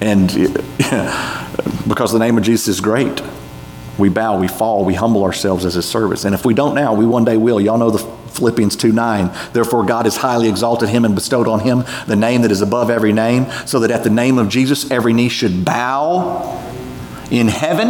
And 0.00 0.28
because 1.88 2.12
the 2.12 2.18
name 2.18 2.36
of 2.36 2.44
Jesus 2.44 2.68
is 2.68 2.80
great. 2.80 3.22
We 3.98 4.08
bow, 4.10 4.38
we 4.38 4.48
fall, 4.48 4.84
we 4.84 4.94
humble 4.94 5.24
ourselves 5.24 5.64
as 5.64 5.74
his 5.74 5.86
servants. 5.86 6.24
And 6.24 6.34
if 6.34 6.44
we 6.44 6.52
don't 6.54 6.74
now, 6.74 6.94
we 6.94 7.06
one 7.06 7.24
day 7.24 7.36
will. 7.36 7.60
Y'all 7.60 7.78
know 7.78 7.90
the 7.90 7.98
Philippians 7.98 8.76
2 8.76 8.92
9. 8.92 9.30
Therefore, 9.52 9.84
God 9.84 10.04
has 10.04 10.16
highly 10.16 10.48
exalted 10.48 10.88
him 10.88 11.04
and 11.04 11.14
bestowed 11.14 11.48
on 11.48 11.60
him 11.60 11.84
the 12.06 12.16
name 12.16 12.42
that 12.42 12.50
is 12.50 12.60
above 12.60 12.90
every 12.90 13.12
name, 13.12 13.46
so 13.66 13.80
that 13.80 13.90
at 13.90 14.04
the 14.04 14.10
name 14.10 14.38
of 14.38 14.48
Jesus 14.48 14.90
every 14.90 15.12
knee 15.12 15.28
should 15.28 15.64
bow 15.64 16.62
in 17.30 17.48
heaven 17.48 17.88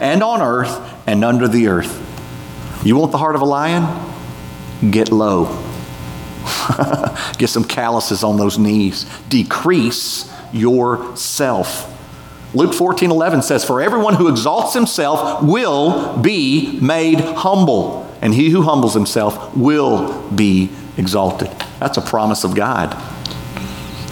and 0.00 0.22
on 0.22 0.40
earth 0.40 0.80
and 1.06 1.24
under 1.24 1.48
the 1.48 1.68
earth. 1.68 2.04
You 2.84 2.96
want 2.96 3.10
the 3.10 3.18
heart 3.18 3.34
of 3.34 3.42
a 3.42 3.44
lion? 3.44 3.84
Get 4.90 5.10
low. 5.10 5.46
Get 7.38 7.48
some 7.48 7.64
calluses 7.64 8.22
on 8.22 8.36
those 8.36 8.58
knees. 8.58 9.04
Decrease 9.28 10.30
yourself. 10.52 11.94
Luke 12.54 12.72
14 12.72 13.10
11 13.10 13.42
says, 13.42 13.64
For 13.64 13.80
everyone 13.80 14.14
who 14.14 14.28
exalts 14.28 14.74
himself 14.74 15.42
will 15.42 16.16
be 16.18 16.78
made 16.80 17.20
humble, 17.20 18.10
and 18.22 18.34
he 18.34 18.50
who 18.50 18.62
humbles 18.62 18.94
himself 18.94 19.54
will 19.56 20.28
be 20.30 20.70
exalted. 20.96 21.50
That's 21.78 21.98
a 21.98 22.02
promise 22.02 22.44
of 22.44 22.54
God. 22.54 22.94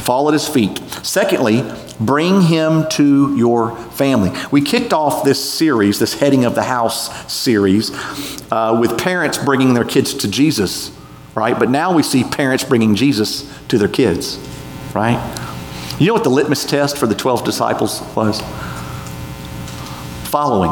Fall 0.01 0.29
at 0.29 0.35
his 0.35 0.47
feet. 0.47 0.79
Secondly, 1.03 1.65
bring 1.99 2.43
him 2.43 2.87
to 2.91 3.37
your 3.37 3.75
family. 3.93 4.31
We 4.53 4.61
kicked 4.61 4.93
off 4.93 5.25
this 5.25 5.53
series, 5.53 5.99
this 5.99 6.15
Heading 6.15 6.45
of 6.45 6.55
the 6.55 6.63
House 6.63 7.33
series, 7.33 7.91
uh, 8.53 8.77
with 8.81 8.99
parents 8.99 9.39
bringing 9.39 9.75
their 9.75 9.85
kids 9.85 10.13
to 10.15 10.31
Jesus, 10.31 10.97
right? 11.35 11.59
But 11.59 11.71
now 11.71 11.95
we 11.95 12.03
see 12.03 12.23
parents 12.23 12.63
bringing 12.65 12.95
Jesus 12.95 13.51
to 13.69 13.79
their 13.79 13.89
kids, 13.89 14.39
right? 14.95 15.19
You 15.99 16.09
know 16.09 16.13
what 16.13 16.25
the 16.25 16.31
litmus 16.31 16.67
test 16.67 16.99
for 16.99 17.07
the 17.07 17.15
12 17.15 17.45
disciples 17.45 18.03
was? 18.15 18.43
Following, 20.29 20.71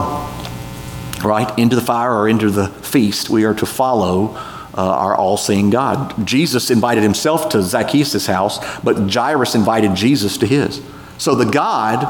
right? 1.25 1.51
Into 1.59 1.77
the 1.77 1.83
fire 1.83 2.13
or 2.13 2.29
into 2.29 2.51
the 2.51 2.69
feast, 2.69 3.31
we 3.31 3.45
are 3.45 3.55
to 3.55 3.65
follow 3.65 4.37
uh, 4.77 4.83
our 4.83 5.17
all 5.17 5.39
seeing 5.39 5.71
God. 5.71 6.27
Jesus 6.27 6.71
invited 6.71 7.03
himself 7.03 7.49
to 7.51 7.63
Zacchaeus' 7.63 8.27
house, 8.27 8.59
but 8.81 9.11
Jairus 9.11 9.55
invited 9.55 9.95
Jesus 9.95 10.37
to 10.39 10.47
his. 10.47 10.83
So 11.17 11.35
the 11.35 11.51
God 11.51 12.05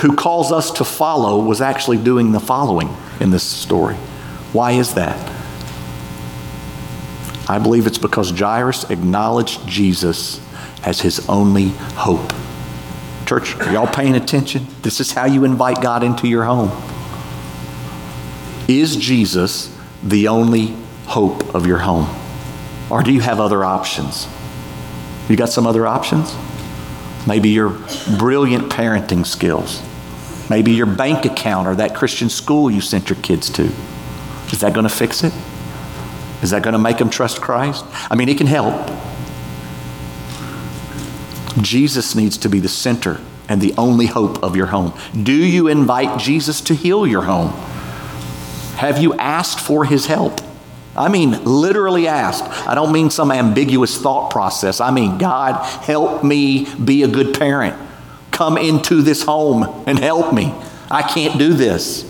who 0.00 0.14
calls 0.14 0.52
us 0.52 0.70
to 0.72 0.84
follow 0.84 1.42
was 1.42 1.60
actually 1.60 1.96
doing 1.96 2.30
the 2.30 2.38
following 2.38 2.94
in 3.18 3.30
this 3.32 3.42
story. 3.42 3.96
Why 4.52 4.72
is 4.72 4.94
that? 4.94 5.34
I 7.48 7.58
believe 7.58 7.88
it's 7.88 7.98
because 7.98 8.30
Jairus 8.30 8.88
acknowledged 8.90 9.66
Jesus 9.66 10.40
as 10.84 11.00
his 11.00 11.28
only 11.28 11.68
hope. 11.96 12.32
Church, 13.26 13.56
are 13.56 13.72
y'all 13.72 13.86
paying 13.86 14.14
attention? 14.16 14.66
This 14.82 15.00
is 15.00 15.12
how 15.12 15.26
you 15.26 15.44
invite 15.44 15.82
God 15.82 16.02
into 16.02 16.26
your 16.28 16.44
home. 16.44 16.70
Is 18.68 18.96
Jesus 18.96 19.76
the 20.02 20.28
only 20.28 20.74
hope 21.06 21.54
of 21.54 21.66
your 21.66 21.78
home? 21.78 22.08
Or 22.90 23.02
do 23.02 23.12
you 23.12 23.20
have 23.20 23.40
other 23.40 23.64
options? 23.64 24.26
You 25.28 25.36
got 25.36 25.50
some 25.50 25.66
other 25.66 25.86
options? 25.86 26.34
Maybe 27.26 27.50
your 27.50 27.70
brilliant 28.18 28.70
parenting 28.70 29.26
skills. 29.26 29.82
Maybe 30.48 30.72
your 30.72 30.86
bank 30.86 31.26
account 31.26 31.68
or 31.68 31.74
that 31.74 31.94
Christian 31.94 32.30
school 32.30 32.70
you 32.70 32.80
sent 32.80 33.10
your 33.10 33.18
kids 33.20 33.50
to. 33.50 33.64
Is 34.50 34.60
that 34.60 34.72
going 34.72 34.88
to 34.88 34.94
fix 34.94 35.22
it? 35.22 35.34
Is 36.42 36.50
that 36.50 36.62
going 36.62 36.72
to 36.72 36.78
make 36.78 36.96
them 36.98 37.10
trust 37.10 37.42
Christ? 37.42 37.84
I 38.10 38.14
mean, 38.14 38.28
it 38.30 38.38
can 38.38 38.46
help. 38.46 38.74
Jesus 41.62 42.14
needs 42.14 42.36
to 42.38 42.48
be 42.48 42.60
the 42.60 42.68
center 42.68 43.20
and 43.48 43.60
the 43.60 43.74
only 43.78 44.06
hope 44.06 44.42
of 44.42 44.56
your 44.56 44.66
home. 44.66 44.92
Do 45.22 45.32
you 45.32 45.68
invite 45.68 46.20
Jesus 46.20 46.60
to 46.62 46.74
heal 46.74 47.06
your 47.06 47.22
home? 47.22 47.48
Have 48.76 48.98
you 48.98 49.14
asked 49.14 49.60
for 49.60 49.84
his 49.84 50.06
help? 50.06 50.40
I 50.96 51.08
mean, 51.08 51.44
literally 51.44 52.08
asked. 52.08 52.44
I 52.66 52.74
don't 52.74 52.92
mean 52.92 53.10
some 53.10 53.30
ambiguous 53.30 54.00
thought 54.00 54.30
process. 54.30 54.80
I 54.80 54.90
mean, 54.90 55.16
God, 55.18 55.64
help 55.82 56.24
me 56.24 56.66
be 56.76 57.04
a 57.04 57.08
good 57.08 57.38
parent. 57.38 57.76
Come 58.32 58.58
into 58.58 59.02
this 59.02 59.22
home 59.22 59.84
and 59.86 59.98
help 59.98 60.34
me. 60.34 60.52
I 60.90 61.02
can't 61.02 61.38
do 61.38 61.54
this. 61.54 62.04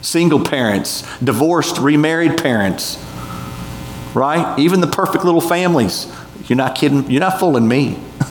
Single 0.00 0.44
parents, 0.44 1.02
divorced, 1.20 1.78
remarried 1.78 2.38
parents, 2.38 2.96
right? 4.14 4.58
Even 4.58 4.80
the 4.80 4.86
perfect 4.86 5.24
little 5.24 5.40
families. 5.40 6.12
You're 6.46 6.56
not 6.56 6.74
kidding. 6.74 7.10
You're 7.10 7.20
not 7.20 7.38
fooling 7.38 7.66
me. 7.66 7.98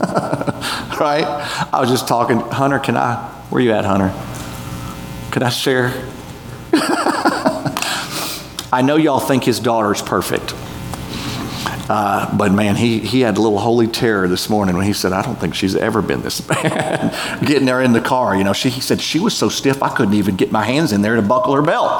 right? 1.00 1.24
I 1.72 1.80
was 1.80 1.90
just 1.90 2.06
talking, 2.06 2.38
Hunter, 2.38 2.78
can 2.78 2.96
I, 2.96 3.16
where 3.50 3.62
you 3.62 3.72
at, 3.72 3.84
Hunter? 3.84 4.12
Can 5.32 5.42
I 5.42 5.48
share? 5.48 5.92
I 8.72 8.82
know 8.82 8.96
y'all 8.96 9.20
think 9.20 9.44
his 9.44 9.60
daughter's 9.60 10.00
perfect. 10.00 10.54
Uh, 11.88 12.34
but 12.36 12.52
man, 12.52 12.76
he, 12.76 13.00
he 13.00 13.20
had 13.20 13.36
a 13.36 13.40
little 13.40 13.58
holy 13.58 13.86
terror 13.86 14.28
this 14.28 14.48
morning 14.48 14.76
when 14.76 14.86
he 14.86 14.92
said, 14.92 15.12
I 15.12 15.20
don't 15.22 15.36
think 15.36 15.54
she's 15.54 15.74
ever 15.74 16.00
been 16.00 16.22
this 16.22 16.40
bad. 16.48 17.44
Getting 17.44 17.66
there 17.66 17.82
in 17.82 17.92
the 17.92 18.00
car, 18.00 18.36
you 18.36 18.44
know, 18.44 18.52
she, 18.52 18.70
he 18.70 18.80
said 18.80 19.00
she 19.00 19.18
was 19.18 19.36
so 19.36 19.48
stiff 19.48 19.82
I 19.82 19.88
couldn't 19.94 20.14
even 20.14 20.36
get 20.36 20.52
my 20.52 20.64
hands 20.64 20.92
in 20.92 21.02
there 21.02 21.16
to 21.16 21.22
buckle 21.22 21.54
her 21.54 21.62
belt. 21.62 21.90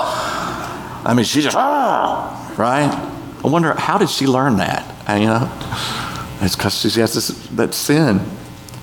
I 1.05 1.12
mean, 1.14 1.25
she 1.25 1.42
just, 1.42 1.57
ah, 1.57 2.55
right? 2.57 2.90
I 3.44 3.48
wonder, 3.48 3.75
how 3.75 3.98
did 3.98 4.09
she 4.09 4.27
learn 4.27 4.59
that? 4.59 4.88
You 5.18 5.27
know, 5.27 6.01
it's 6.42 6.57
because 6.57 6.83
has 6.83 7.14
this, 7.14 7.28
that 7.48 7.74
sin. 7.74 8.20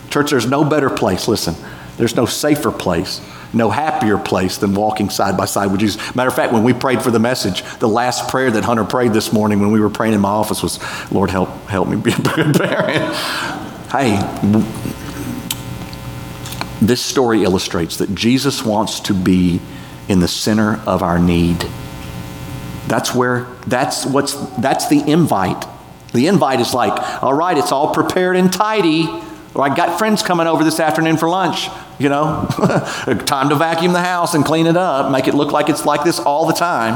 Church, 0.10 0.32
there's 0.32 0.48
no 0.48 0.64
better 0.64 0.90
place, 0.90 1.28
listen, 1.28 1.56
there's 1.98 2.16
no 2.16 2.26
safer 2.26 2.72
place 2.72 3.22
no 3.54 3.70
happier 3.70 4.18
place 4.18 4.58
than 4.58 4.74
walking 4.74 5.10
side 5.10 5.36
by 5.38 5.46
side 5.46 5.72
with 5.72 5.80
Jesus. 5.80 6.16
Matter 6.16 6.30
of 6.30 6.36
fact, 6.36 6.54
when 6.54 6.64
we 6.64 6.74
prayed 6.74 7.02
for 7.02 7.12
the 7.12 7.20
message, 7.20 7.64
the 7.80 7.88
last 7.88 8.30
prayer 8.30 8.52
that 8.52 8.64
Hunter 8.64 8.86
prayed 8.86 9.14
this 9.14 9.34
morning 9.34 9.60
when 9.60 9.72
we 9.72 9.80
were 9.80 9.90
praying 9.90 10.14
in 10.14 10.22
my 10.22 10.30
office 10.30 10.62
was, 10.62 10.80
Lord, 11.12 11.30
help, 11.30 11.50
help 11.68 11.88
me 11.88 11.98
be 11.98 12.12
a 12.12 12.18
good 12.18 12.56
parent. 12.60 13.16
Hey, 13.92 14.20
this 16.82 17.02
story 17.02 17.44
illustrates 17.44 17.98
that 17.98 18.14
Jesus 18.14 18.64
wants 18.64 19.00
to 19.02 19.14
be 19.14 19.60
in 20.08 20.20
the 20.20 20.28
center 20.28 20.80
of 20.86 21.02
our 21.02 21.20
need. 21.20 21.66
That's 22.88 23.14
where, 23.14 23.48
that's 23.68 24.06
what's, 24.06 24.34
that's 24.58 24.88
the 24.90 25.00
invite. 25.10 25.66
The 26.14 26.28
invite 26.28 26.60
is 26.60 26.74
like, 26.74 27.24
all 27.24 27.34
right, 27.34 27.58
it's 27.58 27.72
all 27.72 27.94
prepared 27.94 28.36
and 28.36 28.52
tidy. 28.52 29.08
Or 29.54 29.64
I 29.64 29.76
got 29.76 29.98
friends 29.98 30.22
coming 30.22 30.48
over 30.48 30.64
this 30.64 30.80
afternoon 30.80 31.18
for 31.18 31.30
lunch, 31.30 31.68
you 31.98 32.10
know. 32.10 32.48
time 33.26 33.50
to 33.50 33.56
vacuum 33.56 33.94
the 33.94 34.02
house 34.02 34.34
and 34.34 34.46
clean 34.46 34.68
it 34.68 34.78
up, 34.78 35.12
make 35.12 35.28
it 35.28 35.34
look 35.34 35.52
like 35.52 35.70
it's 35.70 35.86
like 35.86 36.04
this 36.04 36.20
all 36.20 36.46
the 36.46 36.54
time. 36.54 36.94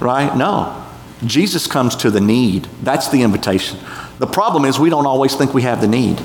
Right? 0.00 0.36
No. 0.36 0.84
Jesus 1.24 1.66
comes 1.66 1.96
to 1.96 2.10
the 2.10 2.20
need. 2.20 2.68
That's 2.82 3.08
the 3.08 3.22
invitation. 3.22 3.78
The 4.18 4.26
problem 4.26 4.64
is 4.64 4.78
we 4.78 4.90
don't 4.90 5.06
always 5.06 5.34
think 5.34 5.54
we 5.54 5.62
have 5.62 5.80
the 5.80 5.88
need. 5.88 6.20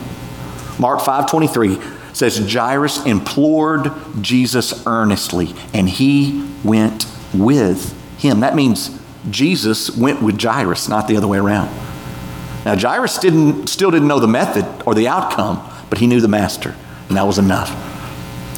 Mark 0.79 0.99
5:23 0.99 1.81
says 2.13 2.37
Jairus 2.51 3.05
implored 3.05 3.91
Jesus 4.21 4.85
earnestly 4.85 5.55
and 5.73 5.89
he 5.89 6.47
went 6.63 7.07
with 7.33 7.93
him. 8.19 8.41
That 8.41 8.55
means 8.55 8.99
Jesus 9.29 9.95
went 9.95 10.21
with 10.21 10.39
Jairus, 10.41 10.87
not 10.89 11.07
the 11.07 11.17
other 11.17 11.27
way 11.27 11.39
around. 11.39 11.69
Now, 12.65 12.77
Jairus 12.77 13.17
didn't, 13.17 13.67
still 13.67 13.91
didn't 13.91 14.07
know 14.07 14.19
the 14.19 14.27
method 14.27 14.65
or 14.85 14.95
the 14.95 15.07
outcome, 15.07 15.61
but 15.89 15.99
he 15.99 16.07
knew 16.07 16.21
the 16.21 16.27
master, 16.27 16.75
and 17.07 17.17
that 17.17 17.27
was 17.27 17.37
enough. 17.37 17.91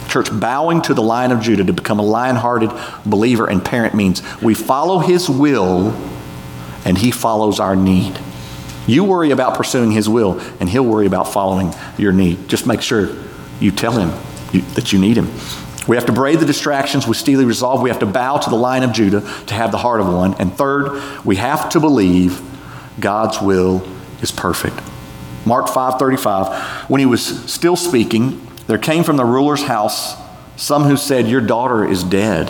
Church, 0.10 0.30
bowing 0.32 0.82
to 0.84 0.94
the 0.94 1.02
Lion 1.02 1.32
of 1.32 1.42
Judah 1.42 1.66
to 1.66 1.74
become 1.74 2.00
a 2.00 2.04
lion 2.04 2.36
hearted 2.36 2.72
believer 3.06 3.50
and 3.50 3.66
parent 3.66 3.96
means 3.96 4.22
we 4.42 4.54
follow 4.54 5.00
his 5.00 5.30
will 5.30 5.94
and 6.86 6.98
he 6.98 7.12
follows 7.12 7.60
our 7.60 7.76
need. 7.76 8.18
You 8.88 9.04
worry 9.04 9.32
about 9.32 9.58
pursuing 9.58 9.92
his 9.92 10.08
will, 10.08 10.40
and 10.60 10.70
he'll 10.70 10.86
worry 10.86 11.08
about 11.08 11.34
following 11.34 11.74
your 11.98 12.12
need. 12.12 12.48
Just 12.48 12.68
make 12.68 12.82
sure 12.82 13.10
you 13.60 13.72
tell 13.72 13.94
him 13.94 14.14
you, 14.54 14.62
that 14.76 14.94
you 14.94 15.00
need 15.00 15.18
him. 15.18 15.28
We 15.88 15.96
have 15.96 16.06
to 16.06 16.12
brave 16.12 16.40
the 16.40 16.46
distractions 16.46 17.08
with 17.08 17.18
steely 17.18 17.46
resolve. 17.46 17.82
We 17.82 17.90
have 17.90 18.00
to 18.00 18.06
bow 18.06 18.38
to 18.38 18.50
the 18.50 18.56
Lion 18.56 18.84
of 18.84 18.92
Judah 18.92 19.22
to 19.48 19.54
have 19.54 19.72
the 19.72 19.78
heart 19.78 20.02
of 20.02 20.08
one. 20.08 20.36
And 20.36 20.54
third, 20.54 21.02
we 21.26 21.36
have 21.38 21.70
to 21.70 21.80
believe 21.80 22.42
God's 23.00 23.42
will 23.42 23.86
is 24.26 24.32
perfect. 24.32 24.82
Mark 25.46 25.68
5:35 25.68 26.90
When 26.90 27.00
he 27.00 27.06
was 27.06 27.24
still 27.52 27.76
speaking 27.76 28.42
there 28.68 28.80
came 28.80 29.04
from 29.04 29.18
the 29.18 29.26
ruler's 29.26 29.64
house 29.64 30.16
some 30.58 30.84
who 30.84 30.98
said 30.98 31.28
your 31.28 31.42
daughter 31.42 31.86
is 31.86 32.04
dead. 32.04 32.50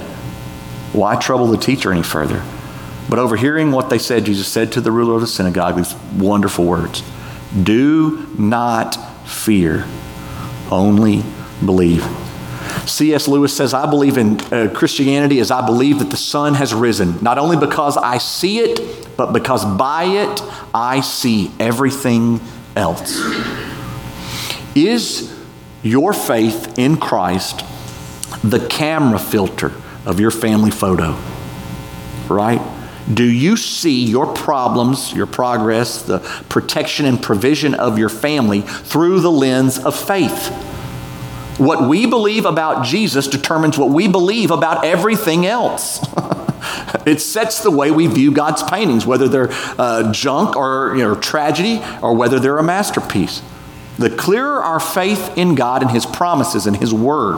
Why 0.94 1.16
trouble 1.16 1.48
the 1.48 1.58
teacher 1.58 1.92
any 1.92 2.04
further? 2.04 2.42
But 3.10 3.20
overhearing 3.20 3.72
what 3.72 3.90
they 3.90 4.00
said 4.00 4.26
Jesus 4.26 4.48
said 4.48 4.72
to 4.72 4.82
the 4.82 4.92
ruler 4.92 5.16
of 5.16 5.22
the 5.22 5.28
synagogue 5.28 5.76
these 5.76 5.94
wonderful 6.16 6.66
words. 6.66 7.04
Do 7.62 8.28
not 8.38 8.96
fear, 9.28 9.86
only 10.72 11.24
believe. 11.64 12.04
C.S. 12.88 13.28
Lewis 13.28 13.56
says, 13.56 13.74
I 13.74 13.90
believe 13.90 14.18
in 14.18 14.40
uh, 14.42 14.72
Christianity 14.74 15.40
as 15.40 15.52
I 15.52 15.66
believe 15.66 16.00
that 16.00 16.10
the 16.10 16.18
sun 16.18 16.54
has 16.56 16.74
risen, 16.74 17.22
not 17.22 17.38
only 17.38 17.58
because 17.58 17.98
I 17.98 18.18
see 18.18 18.60
it, 18.60 19.16
but 19.18 19.34
because 19.34 19.66
by 19.66 20.04
it 20.06 20.42
I 20.74 21.02
see 21.02 21.52
everything 21.60 22.42
else. 22.76 23.20
Is 24.76 25.34
your 25.84 26.14
faith 26.14 26.78
in 26.78 26.98
Christ 26.98 27.64
the 28.44 28.66
camera 28.68 29.20
filter 29.20 29.72
of 30.06 30.20
your 30.20 30.32
family 30.32 30.72
photo, 30.72 31.18
right? 32.28 32.62
Do 33.12 33.24
you 33.24 33.56
see 33.56 34.04
your 34.04 34.34
problems, 34.34 35.14
your 35.14 35.28
progress, 35.28 36.02
the 36.02 36.20
protection 36.50 37.06
and 37.06 37.22
provision 37.22 37.76
of 37.76 38.00
your 38.00 38.10
family 38.10 38.62
through 38.62 39.20
the 39.20 39.32
lens 39.32 39.78
of 39.78 39.96
faith? 39.96 40.75
What 41.58 41.88
we 41.88 42.06
believe 42.06 42.46
about 42.46 42.86
Jesus 42.86 43.28
determines 43.28 43.78
what 43.78 43.90
we 43.90 44.08
believe 44.08 44.52
about 44.52 44.84
everything 44.84 45.46
else. 45.46 46.06
it 47.06 47.22
sets 47.22 47.62
the 47.62 47.72
way 47.72 47.92
we 47.92 48.08
view 48.08 48.32
God's 48.32 48.62
paintings, 48.64 49.06
whether 49.06 49.28
they're 49.28 49.50
uh, 49.52 50.12
junk 50.12 50.56
or 50.56 50.96
you 50.96 51.04
know, 51.04 51.16
tragedy 51.16 51.82
or 52.02 52.14
whether 52.14 52.40
they're 52.40 52.58
a 52.58 52.64
masterpiece. 52.64 53.42
The 53.98 54.10
clearer 54.10 54.62
our 54.62 54.82
faith 54.82 55.38
in 55.38 55.56
God 55.56 55.82
and 55.82 55.92
His 55.92 56.06
promises 56.06 56.68
and 56.68 56.76
His 56.76 56.94
Word, 56.94 57.38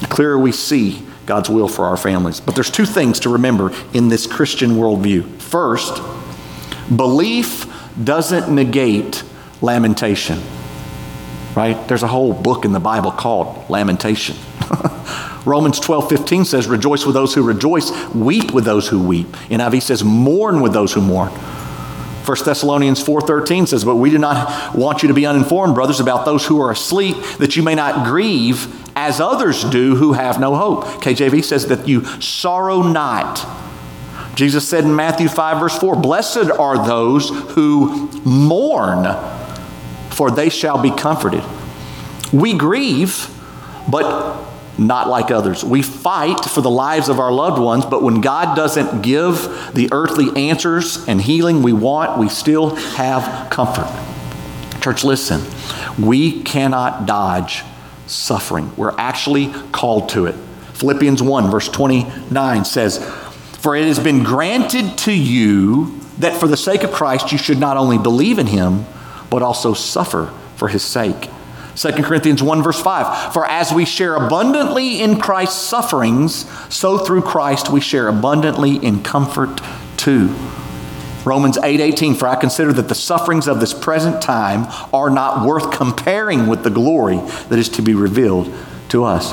the 0.00 0.06
clearer 0.08 0.38
we 0.38 0.52
see 0.52 1.02
God's 1.26 1.50
will 1.50 1.68
for 1.68 1.86
our 1.86 1.96
families. 1.96 2.40
But 2.40 2.54
there's 2.54 2.70
two 2.70 2.86
things 2.86 3.20
to 3.20 3.30
remember 3.30 3.72
in 3.92 4.08
this 4.08 4.26
Christian 4.26 4.72
worldview. 4.72 5.40
First, 5.40 6.00
belief 6.94 7.66
doesn't 8.02 8.54
negate 8.54 9.24
lamentation. 9.60 10.40
Right? 11.58 11.88
There's 11.88 12.04
a 12.04 12.06
whole 12.06 12.32
book 12.32 12.64
in 12.64 12.70
the 12.70 12.78
Bible 12.78 13.10
called 13.10 13.68
Lamentation. 13.68 14.36
Romans 15.44 15.80
12, 15.80 16.08
15 16.08 16.44
says, 16.44 16.68
Rejoice 16.68 17.04
with 17.04 17.16
those 17.16 17.34
who 17.34 17.42
rejoice, 17.42 17.90
weep 18.14 18.52
with 18.52 18.64
those 18.64 18.86
who 18.86 19.02
weep. 19.02 19.26
NIV 19.26 19.82
says, 19.82 20.04
Mourn 20.04 20.60
with 20.60 20.72
those 20.72 20.92
who 20.92 21.00
mourn. 21.00 21.30
1 21.30 22.36
Thessalonians 22.44 23.02
4:13 23.02 23.66
says, 23.66 23.82
"But 23.82 23.96
we 23.96 24.08
do 24.08 24.18
not 24.18 24.76
want 24.76 25.02
you 25.02 25.08
to 25.08 25.14
be 25.14 25.26
uninformed, 25.26 25.74
brothers, 25.74 25.98
about 25.98 26.24
those 26.24 26.46
who 26.46 26.60
are 26.60 26.70
asleep, 26.70 27.16
that 27.38 27.56
you 27.56 27.64
may 27.64 27.74
not 27.74 28.04
grieve 28.06 28.68
as 28.94 29.18
others 29.18 29.64
do 29.64 29.96
who 29.96 30.12
have 30.12 30.38
no 30.38 30.54
hope." 30.54 30.84
KJV 31.02 31.42
says 31.42 31.66
that 31.66 31.88
you 31.88 32.04
sorrow 32.20 32.82
not. 32.82 33.44
Jesus 34.36 34.68
said 34.68 34.84
in 34.84 34.94
Matthew 34.94 35.26
5 35.26 35.58
verse 35.58 35.76
4, 35.76 35.96
"Blessed 35.96 36.50
are 36.56 36.86
those 36.86 37.30
who 37.30 38.10
mourn, 38.24 39.08
for 40.18 40.30
they 40.30 40.50
shall 40.50 40.78
be 40.78 40.90
comforted." 40.90 41.42
We 42.32 42.52
grieve, 42.52 43.30
but 43.88 44.36
not 44.78 45.08
like 45.08 45.30
others. 45.30 45.64
We 45.64 45.82
fight 45.82 46.44
for 46.44 46.60
the 46.60 46.70
lives 46.70 47.08
of 47.08 47.18
our 47.18 47.32
loved 47.32 47.60
ones, 47.60 47.84
but 47.84 48.02
when 48.02 48.20
God 48.20 48.54
doesn't 48.54 49.02
give 49.02 49.70
the 49.74 49.88
earthly 49.92 50.48
answers 50.50 51.04
and 51.08 51.20
healing 51.20 51.62
we 51.62 51.72
want, 51.72 52.18
we 52.18 52.28
still 52.28 52.76
have 52.76 53.50
comfort. 53.50 53.88
Church, 54.80 55.02
listen, 55.02 55.42
we 55.98 56.42
cannot 56.42 57.06
dodge 57.06 57.64
suffering. 58.06 58.70
We're 58.76 58.94
actually 58.96 59.52
called 59.72 60.10
to 60.10 60.26
it. 60.26 60.36
Philippians 60.74 61.22
1, 61.22 61.50
verse 61.50 61.68
29 61.68 62.64
says, 62.64 63.04
For 63.58 63.74
it 63.74 63.84
has 63.86 63.98
been 63.98 64.22
granted 64.22 64.96
to 64.98 65.12
you 65.12 65.98
that 66.18 66.38
for 66.38 66.46
the 66.46 66.56
sake 66.56 66.84
of 66.84 66.92
Christ 66.92 67.32
you 67.32 67.38
should 67.38 67.58
not 67.58 67.76
only 67.76 67.98
believe 67.98 68.38
in 68.38 68.46
him, 68.46 68.86
but 69.30 69.42
also 69.42 69.74
suffer 69.74 70.32
for 70.56 70.68
his 70.68 70.82
sake 70.82 71.28
2 71.78 72.02
Corinthians 72.02 72.42
1, 72.42 72.62
verse 72.62 72.80
5. 72.80 73.32
For 73.32 73.46
as 73.46 73.72
we 73.72 73.84
share 73.84 74.16
abundantly 74.16 75.00
in 75.00 75.20
Christ's 75.20 75.60
sufferings, 75.60 76.50
so 76.74 76.98
through 76.98 77.22
Christ 77.22 77.70
we 77.70 77.80
share 77.80 78.08
abundantly 78.08 78.76
in 78.76 79.04
comfort 79.04 79.60
too. 79.96 80.34
Romans 81.24 81.56
8, 81.62 81.80
18. 81.80 82.14
For 82.16 82.26
I 82.26 82.34
consider 82.34 82.72
that 82.72 82.88
the 82.88 82.96
sufferings 82.96 83.46
of 83.46 83.60
this 83.60 83.72
present 83.72 84.20
time 84.20 84.66
are 84.92 85.08
not 85.08 85.46
worth 85.46 85.70
comparing 85.70 86.48
with 86.48 86.64
the 86.64 86.70
glory 86.70 87.18
that 87.48 87.60
is 87.60 87.68
to 87.70 87.82
be 87.82 87.94
revealed 87.94 88.52
to 88.88 89.04
us. 89.04 89.32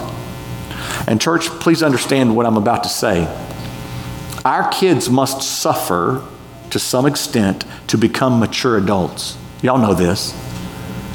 And, 1.08 1.19
church, 1.19 1.47
please 1.47 1.81
understand 1.81 2.36
what 2.36 2.45
I'm 2.45 2.58
about 2.58 2.84
to 2.84 2.89
say. 2.89 3.25
Our 4.43 4.69
kids 4.69 5.10
must 5.10 5.41
suffer 5.41 6.23
to 6.69 6.77
some 6.77 7.08
extent 7.08 7.65
to 7.88 7.97
become 7.97 8.39
mature 8.39 8.77
adults. 8.77 9.36
Y'all 9.65 9.80
know 9.80 9.95
this 9.95 10.32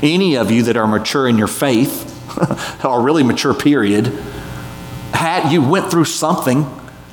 any 0.02 0.36
of 0.36 0.50
you 0.50 0.64
that 0.64 0.76
are 0.76 0.88
mature 0.88 1.28
in 1.28 1.38
your 1.38 1.46
faith, 1.46 2.84
or 2.84 3.00
really 3.00 3.22
mature 3.22 3.54
period, 3.54 4.06
had 5.12 5.52
you 5.52 5.62
went 5.62 5.88
through 5.88 6.06
something. 6.06 6.66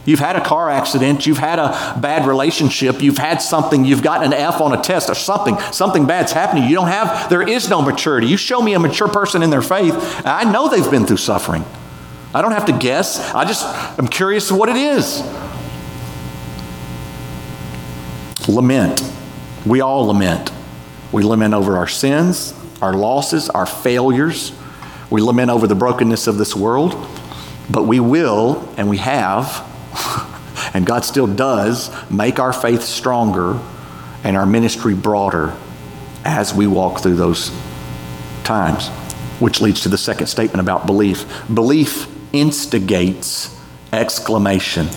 You've 0.03 0.19
had 0.19 0.35
a 0.35 0.43
car 0.43 0.67
accident, 0.67 1.27
you've 1.27 1.37
had 1.37 1.59
a 1.59 1.99
bad 2.01 2.25
relationship, 2.25 3.03
you've 3.03 3.19
had 3.19 3.39
something, 3.39 3.85
you've 3.85 4.01
gotten 4.01 4.33
an 4.33 4.33
F 4.33 4.61
on 4.61 4.73
a 4.73 4.81
test 4.81 5.11
or 5.11 5.13
something, 5.15 5.59
something 5.71 6.07
bad's 6.07 6.31
happening. 6.31 6.63
You 6.67 6.73
don't 6.73 6.87
have, 6.87 7.29
there 7.29 7.47
is 7.47 7.69
no 7.69 7.83
maturity. 7.83 8.25
You 8.25 8.37
show 8.37 8.59
me 8.59 8.73
a 8.73 8.79
mature 8.79 9.07
person 9.07 9.43
in 9.43 9.51
their 9.51 9.61
faith, 9.61 9.93
I 10.25 10.51
know 10.51 10.69
they've 10.69 10.89
been 10.89 11.05
through 11.05 11.17
suffering. 11.17 11.63
I 12.33 12.41
don't 12.41 12.53
have 12.53 12.65
to 12.65 12.73
guess. 12.75 13.19
I 13.35 13.45
just 13.45 13.63
am 13.99 14.07
curious 14.07 14.51
what 14.51 14.69
it 14.69 14.77
is. 14.77 15.21
Lament. 18.47 19.03
We 19.67 19.81
all 19.81 20.05
lament. 20.05 20.51
We 21.17 21.23
lament 21.23 21.55
over 21.55 21.77
our 21.77 21.87
sins, 21.87 22.53
our 22.79 22.93
losses, 22.93 23.49
our 23.49 23.65
failures. 23.65 24.51
We 25.09 25.19
lament 25.19 25.49
over 25.49 25.65
the 25.65 25.73
brokenness 25.73 26.27
of 26.27 26.37
this 26.37 26.55
world, 26.55 26.91
but 27.71 27.85
we 27.85 27.99
will, 27.99 28.71
and 28.77 28.87
we 28.87 28.97
have, 28.97 29.65
and 30.75 30.85
God 30.85 31.03
still 31.03 31.25
does, 31.25 31.89
make 32.11 32.37
our 32.37 32.53
faith 32.53 32.83
stronger 32.83 33.59
and 34.23 34.37
our 34.37 34.45
ministry 34.45 34.93
broader 34.93 35.57
as 36.23 36.53
we 36.53 36.67
walk 36.67 37.01
through 37.01 37.15
those 37.15 37.49
times. 38.43 38.89
Which 39.39 39.59
leads 39.59 39.81
to 39.81 39.89
the 39.89 39.97
second 39.97 40.27
statement 40.27 40.61
about 40.61 40.85
belief. 40.85 41.25
Belief 41.51 42.05
instigates 42.31 43.59
exclamation 43.91 44.87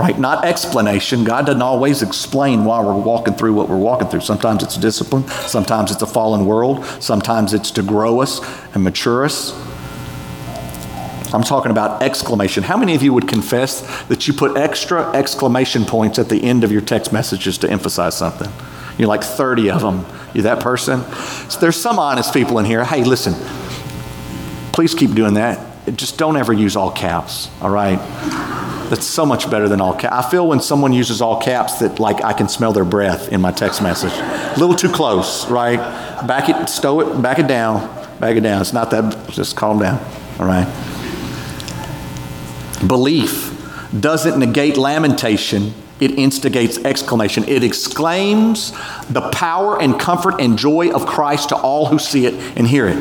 right? 0.00 0.18
Not 0.18 0.46
explanation. 0.46 1.24
God 1.24 1.44
doesn't 1.44 1.60
always 1.60 2.00
explain 2.00 2.64
why 2.64 2.82
we're 2.82 2.98
walking 2.98 3.34
through 3.34 3.52
what 3.52 3.68
we're 3.68 3.76
walking 3.76 4.08
through. 4.08 4.20
Sometimes 4.20 4.62
it's 4.62 4.78
discipline, 4.78 5.28
sometimes 5.28 5.90
it's 5.90 6.00
a 6.00 6.06
fallen 6.06 6.46
world, 6.46 6.86
sometimes 7.00 7.52
it's 7.52 7.70
to 7.72 7.82
grow 7.82 8.20
us 8.20 8.40
and 8.74 8.82
mature 8.82 9.26
us. 9.26 9.52
I'm 11.34 11.42
talking 11.42 11.70
about 11.70 12.02
exclamation. 12.02 12.62
How 12.62 12.78
many 12.78 12.94
of 12.94 13.02
you 13.02 13.12
would 13.12 13.28
confess 13.28 13.82
that 14.06 14.26
you 14.26 14.32
put 14.32 14.56
extra 14.56 15.12
exclamation 15.12 15.84
points 15.84 16.18
at 16.18 16.30
the 16.30 16.42
end 16.42 16.64
of 16.64 16.72
your 16.72 16.80
text 16.80 17.12
messages 17.12 17.58
to 17.58 17.70
emphasize 17.70 18.16
something? 18.16 18.50
You're 18.96 19.08
like 19.08 19.22
30 19.22 19.70
of 19.70 19.82
them. 19.82 20.06
You 20.32 20.42
that 20.42 20.60
person? 20.60 21.04
So 21.50 21.60
there's 21.60 21.76
some 21.76 21.98
honest 21.98 22.32
people 22.32 22.58
in 22.58 22.64
here. 22.64 22.84
Hey, 22.84 23.04
listen, 23.04 23.34
please 24.72 24.94
keep 24.94 25.12
doing 25.12 25.34
that. 25.34 25.69
Just 25.94 26.18
don't 26.18 26.36
ever 26.36 26.52
use 26.52 26.76
all 26.76 26.90
caps, 26.90 27.50
all 27.60 27.70
right? 27.70 27.98
That's 28.90 29.06
so 29.06 29.24
much 29.24 29.50
better 29.50 29.68
than 29.68 29.80
all 29.80 29.94
caps. 29.94 30.26
I 30.26 30.30
feel 30.30 30.46
when 30.46 30.60
someone 30.60 30.92
uses 30.92 31.22
all 31.22 31.40
caps 31.40 31.78
that 31.78 31.98
like 31.98 32.22
I 32.24 32.32
can 32.32 32.48
smell 32.48 32.72
their 32.72 32.84
breath 32.84 33.32
in 33.32 33.40
my 33.40 33.52
text 33.52 33.82
message. 33.82 34.12
A 34.12 34.58
little 34.58 34.74
too 34.74 34.90
close, 34.90 35.48
right? 35.48 35.78
Back 36.26 36.48
it, 36.48 36.68
stow 36.68 37.00
it, 37.00 37.22
back 37.22 37.38
it 37.38 37.46
down, 37.46 37.80
back 38.18 38.36
it 38.36 38.40
down. 38.40 38.60
It's 38.60 38.72
not 38.72 38.90
that, 38.90 39.30
just 39.30 39.56
calm 39.56 39.78
down, 39.78 39.98
all 40.38 40.46
right? 40.46 40.66
Belief 42.86 43.56
doesn't 43.98 44.38
negate 44.38 44.76
lamentation, 44.76 45.74
it 46.00 46.12
instigates 46.12 46.78
exclamation. 46.78 47.44
It 47.44 47.62
exclaims 47.62 48.72
the 49.10 49.28
power 49.32 49.80
and 49.80 50.00
comfort 50.00 50.40
and 50.40 50.58
joy 50.58 50.90
of 50.90 51.04
Christ 51.06 51.50
to 51.50 51.56
all 51.56 51.86
who 51.86 51.98
see 51.98 52.24
it 52.26 52.34
and 52.56 52.66
hear 52.66 52.88
it. 52.88 52.96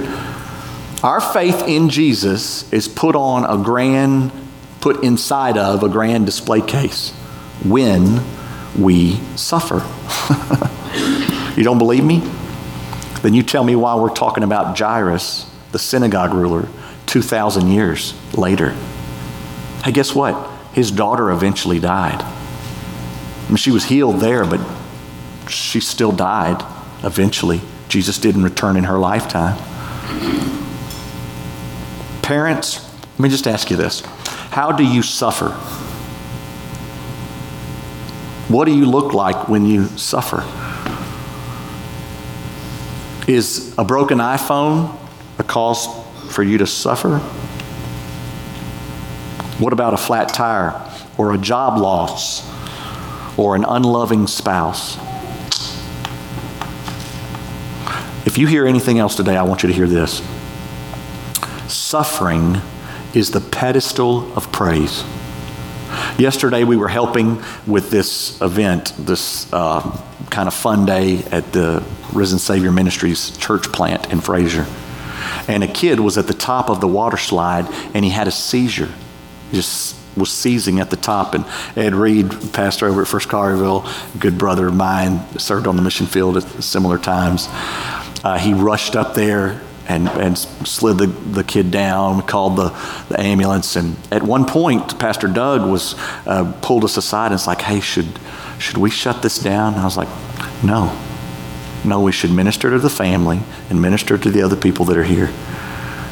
Our 1.03 1.21
faith 1.21 1.65
in 1.65 1.89
Jesus 1.89 2.71
is 2.73 2.89
put 2.89 3.15
on 3.15 3.45
a 3.45 3.63
grand 3.63 4.33
put 4.81 5.03
inside 5.03 5.57
of 5.57 5.81
a 5.81 5.89
grand 5.89 6.25
display 6.25 6.61
case 6.61 7.11
when 7.63 8.21
we 8.77 9.15
suffer. 9.35 9.75
you 11.55 11.63
don't 11.63 11.77
believe 11.77 12.03
me? 12.03 12.19
Then 13.21 13.33
you 13.33 13.43
tell 13.43 13.63
me 13.63 13.77
why 13.77 13.95
we're 13.95 14.13
talking 14.13 14.43
about 14.43 14.77
Jairus, 14.77 15.49
the 15.71 15.79
synagogue 15.79 16.33
ruler, 16.33 16.67
2,000 17.05 17.67
years 17.67 18.13
later. 18.33 18.71
Hey, 19.83 19.93
guess 19.93 20.13
what? 20.13 20.49
His 20.73 20.91
daughter 20.91 21.31
eventually 21.31 21.79
died. 21.79 22.21
I 22.21 23.47
mean, 23.47 23.57
she 23.57 23.71
was 23.71 23.85
healed 23.85 24.19
there, 24.19 24.45
but 24.45 24.59
she 25.49 25.79
still 25.79 26.11
died 26.11 26.61
eventually. 27.03 27.61
Jesus 27.87 28.17
didn't 28.17 28.43
return 28.43 28.75
in 28.75 28.83
her 28.83 28.99
lifetime. 28.99 29.57
Parents, 32.29 32.87
let 33.13 33.21
me 33.21 33.29
just 33.29 33.47
ask 33.47 33.71
you 33.71 33.75
this 33.75 34.01
how 34.51 34.71
do 34.71 34.83
you 34.83 35.01
suffer? 35.01 35.49
What 38.53 38.65
do 38.65 38.77
you 38.77 38.85
look 38.85 39.15
like 39.15 39.49
when 39.49 39.65
you 39.65 39.85
suffer? 39.97 40.45
Is 43.27 43.73
a 43.79 43.83
broken 43.83 44.19
iPhone 44.19 44.95
a 45.39 45.43
cause 45.43 45.87
for 46.31 46.43
you 46.43 46.59
to 46.59 46.67
suffer? 46.67 47.17
What 49.57 49.73
about 49.73 49.95
a 49.95 49.97
flat 49.97 50.29
tire 50.29 50.79
or 51.17 51.33
a 51.33 51.37
job 51.39 51.81
loss 51.81 52.47
or 53.39 53.55
an 53.55 53.65
unloving 53.67 54.27
spouse? 54.27 54.97
If 58.27 58.37
you 58.37 58.45
hear 58.45 58.67
anything 58.67 58.99
else 58.99 59.15
today, 59.15 59.35
I 59.35 59.41
want 59.41 59.63
you 59.63 59.69
to 59.69 59.73
hear 59.73 59.87
this. 59.87 60.21
Suffering 61.69 62.57
is 63.13 63.31
the 63.31 63.41
pedestal 63.41 64.31
of 64.35 64.51
praise. 64.51 65.03
Yesterday, 66.17 66.63
we 66.63 66.77
were 66.77 66.87
helping 66.87 67.41
with 67.65 67.89
this 67.89 68.39
event, 68.41 68.93
this 68.97 69.51
uh, 69.53 69.81
kind 70.29 70.47
of 70.47 70.53
fun 70.53 70.85
day 70.85 71.23
at 71.31 71.51
the 71.51 71.83
Risen 72.13 72.39
Savior 72.39 72.71
Ministries 72.71 73.35
church 73.37 73.71
plant 73.71 74.11
in 74.11 74.19
Frayser. 74.19 74.67
And 75.47 75.63
a 75.63 75.67
kid 75.67 75.99
was 75.99 76.17
at 76.17 76.27
the 76.27 76.33
top 76.33 76.69
of 76.69 76.81
the 76.81 76.87
water 76.87 77.17
slide 77.17 77.65
and 77.93 78.05
he 78.05 78.11
had 78.11 78.27
a 78.27 78.31
seizure. 78.31 78.89
He 79.49 79.57
just 79.57 79.95
was 80.15 80.31
seizing 80.31 80.79
at 80.79 80.89
the 80.89 80.95
top. 80.95 81.33
And 81.33 81.45
Ed 81.75 81.93
Reed, 81.93 82.31
pastor 82.53 82.87
over 82.87 83.01
at 83.01 83.07
First 83.07 83.29
Collierville, 83.29 84.19
good 84.19 84.37
brother 84.37 84.67
of 84.67 84.75
mine, 84.75 85.21
served 85.39 85.67
on 85.67 85.75
the 85.75 85.81
mission 85.81 86.05
field 86.05 86.37
at 86.37 86.43
similar 86.63 86.97
times. 86.97 87.47
Uh, 88.23 88.37
he 88.37 88.53
rushed 88.53 88.95
up 88.95 89.13
there 89.13 89.61
and, 89.89 90.07
and 90.07 90.37
slid 90.37 90.99
the, 90.99 91.07
the 91.07 91.43
kid 91.43 91.71
down, 91.71 92.21
called 92.21 92.55
the, 92.55 92.69
the 93.09 93.19
ambulance. 93.19 93.75
And 93.75 93.97
at 94.11 94.21
one 94.21 94.45
point, 94.45 94.99
Pastor 94.99 95.27
Doug 95.27 95.69
was 95.69 95.95
uh, 96.27 96.53
pulled 96.61 96.83
us 96.85 96.95
aside 96.95 97.27
and 97.27 97.33
was 97.33 97.47
like, 97.47 97.61
hey, 97.61 97.79
should, 97.79 98.19
should 98.59 98.77
we 98.77 98.91
shut 98.91 99.23
this 99.23 99.39
down? 99.39 99.73
And 99.73 99.81
I 99.81 99.85
was 99.85 99.97
like, 99.97 100.07
no. 100.63 100.95
No, 101.83 102.01
we 102.01 102.11
should 102.11 102.31
minister 102.31 102.69
to 102.69 102.77
the 102.77 102.89
family 102.89 103.39
and 103.69 103.81
minister 103.81 104.17
to 104.17 104.29
the 104.29 104.43
other 104.43 104.55
people 104.55 104.85
that 104.85 104.97
are 104.97 105.03
here. 105.03 105.33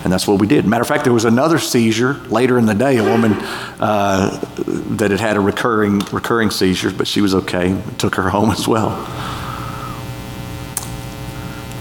And 0.04 0.14
that's 0.14 0.28
what 0.28 0.40
we 0.40 0.48
did. 0.48 0.66
Matter 0.66 0.82
of 0.82 0.88
fact, 0.88 1.04
there 1.04 1.14
was 1.14 1.26
another 1.26 1.60
seizure 1.60 2.14
later 2.30 2.58
in 2.58 2.66
the 2.66 2.74
day. 2.74 2.98
A 2.98 3.04
woman 3.04 3.34
uh, 3.34 4.40
that 4.96 5.12
had 5.12 5.20
had 5.20 5.36
a 5.36 5.40
recurring 5.40 6.00
recurring 6.12 6.50
seizure, 6.50 6.92
but 6.92 7.08
she 7.08 7.20
was 7.20 7.36
okay. 7.36 7.80
Took 7.98 8.16
her 8.16 8.30
home 8.30 8.50
as 8.52 8.68
well. 8.68 8.90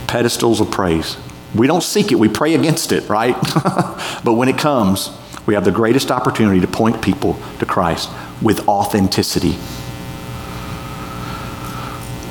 Pedestals 0.08 0.60
of 0.60 0.70
praise. 0.72 1.16
We 1.56 1.66
don't 1.66 1.82
seek 1.82 2.12
it, 2.12 2.16
we 2.16 2.28
pray 2.28 2.54
against 2.54 2.92
it, 2.92 3.08
right? 3.08 3.34
but 4.24 4.34
when 4.34 4.48
it 4.48 4.58
comes, 4.58 5.10
we 5.46 5.54
have 5.54 5.64
the 5.64 5.72
greatest 5.72 6.10
opportunity 6.10 6.60
to 6.60 6.66
point 6.66 7.00
people 7.00 7.38
to 7.60 7.66
Christ 7.66 8.10
with 8.42 8.68
authenticity. 8.68 9.52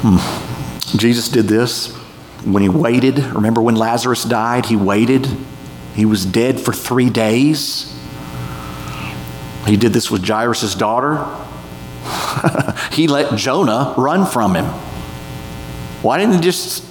Hmm. 0.02 0.98
Jesus 0.98 1.30
did 1.30 1.46
this 1.48 1.96
when 2.44 2.62
he 2.62 2.70
waited. 2.70 3.18
Remember 3.18 3.62
when 3.62 3.76
Lazarus 3.76 4.24
died? 4.24 4.66
He 4.66 4.76
waited. 4.76 5.28
He 5.96 6.06
was 6.06 6.26
dead 6.26 6.60
for 6.60 6.74
three 6.74 7.10
days. 7.10 7.92
He 9.66 9.78
did 9.78 9.94
this 9.94 10.12
with 10.12 10.24
Jairus' 10.26 10.76
daughter. 10.76 11.26
he 12.92 13.08
let 13.08 13.36
Jonah 13.36 13.96
run 13.98 14.26
from 14.26 14.56
him. 14.56 14.66
Why 16.04 16.20
didn't 16.20 16.36
he 16.36 16.42
just 16.42 16.86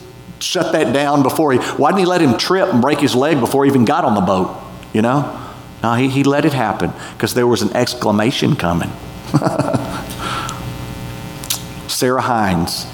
shut 0.44 0.72
that 0.72 0.92
down 0.92 1.22
before 1.22 1.52
he, 1.52 1.58
why 1.58 1.90
didn't 1.90 2.00
he 2.00 2.06
let 2.06 2.20
him 2.20 2.36
trip 2.36 2.72
and 2.72 2.82
break 2.82 3.00
his 3.00 3.14
leg 3.14 3.40
before 3.40 3.64
he 3.64 3.70
even 3.70 3.84
got 3.84 4.04
on 4.04 4.14
the 4.14 4.20
boat? 4.20 4.60
You 4.92 5.02
know? 5.02 5.40
No, 5.82 5.94
he, 5.94 6.08
he 6.08 6.24
let 6.24 6.44
it 6.44 6.52
happen 6.52 6.92
because 7.12 7.34
there 7.34 7.46
was 7.46 7.62
an 7.62 7.74
exclamation 7.74 8.56
coming. 8.56 8.90
Sarah 11.88 12.22
Hines 12.22 12.86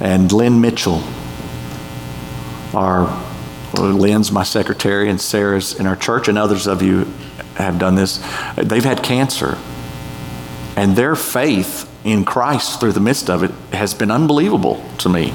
and 0.00 0.30
Lynn 0.32 0.60
Mitchell 0.60 1.02
are, 2.74 3.04
well, 3.72 3.92
Lynn's 3.92 4.32
my 4.32 4.42
secretary 4.42 5.08
and 5.08 5.20
Sarah's 5.20 5.78
in 5.78 5.86
our 5.86 5.96
church, 5.96 6.28
and 6.28 6.36
others 6.36 6.66
of 6.66 6.82
you 6.82 7.04
have 7.56 7.78
done 7.78 7.94
this. 7.94 8.18
They've 8.56 8.84
had 8.84 9.02
cancer. 9.02 9.58
And 10.76 10.96
their 10.96 11.14
faith 11.14 11.90
in 12.04 12.24
Christ 12.24 12.80
through 12.80 12.92
the 12.92 13.00
midst 13.00 13.30
of 13.30 13.42
it 13.42 13.52
has 13.72 13.94
been 13.94 14.10
unbelievable 14.10 14.84
to 14.98 15.08
me. 15.08 15.32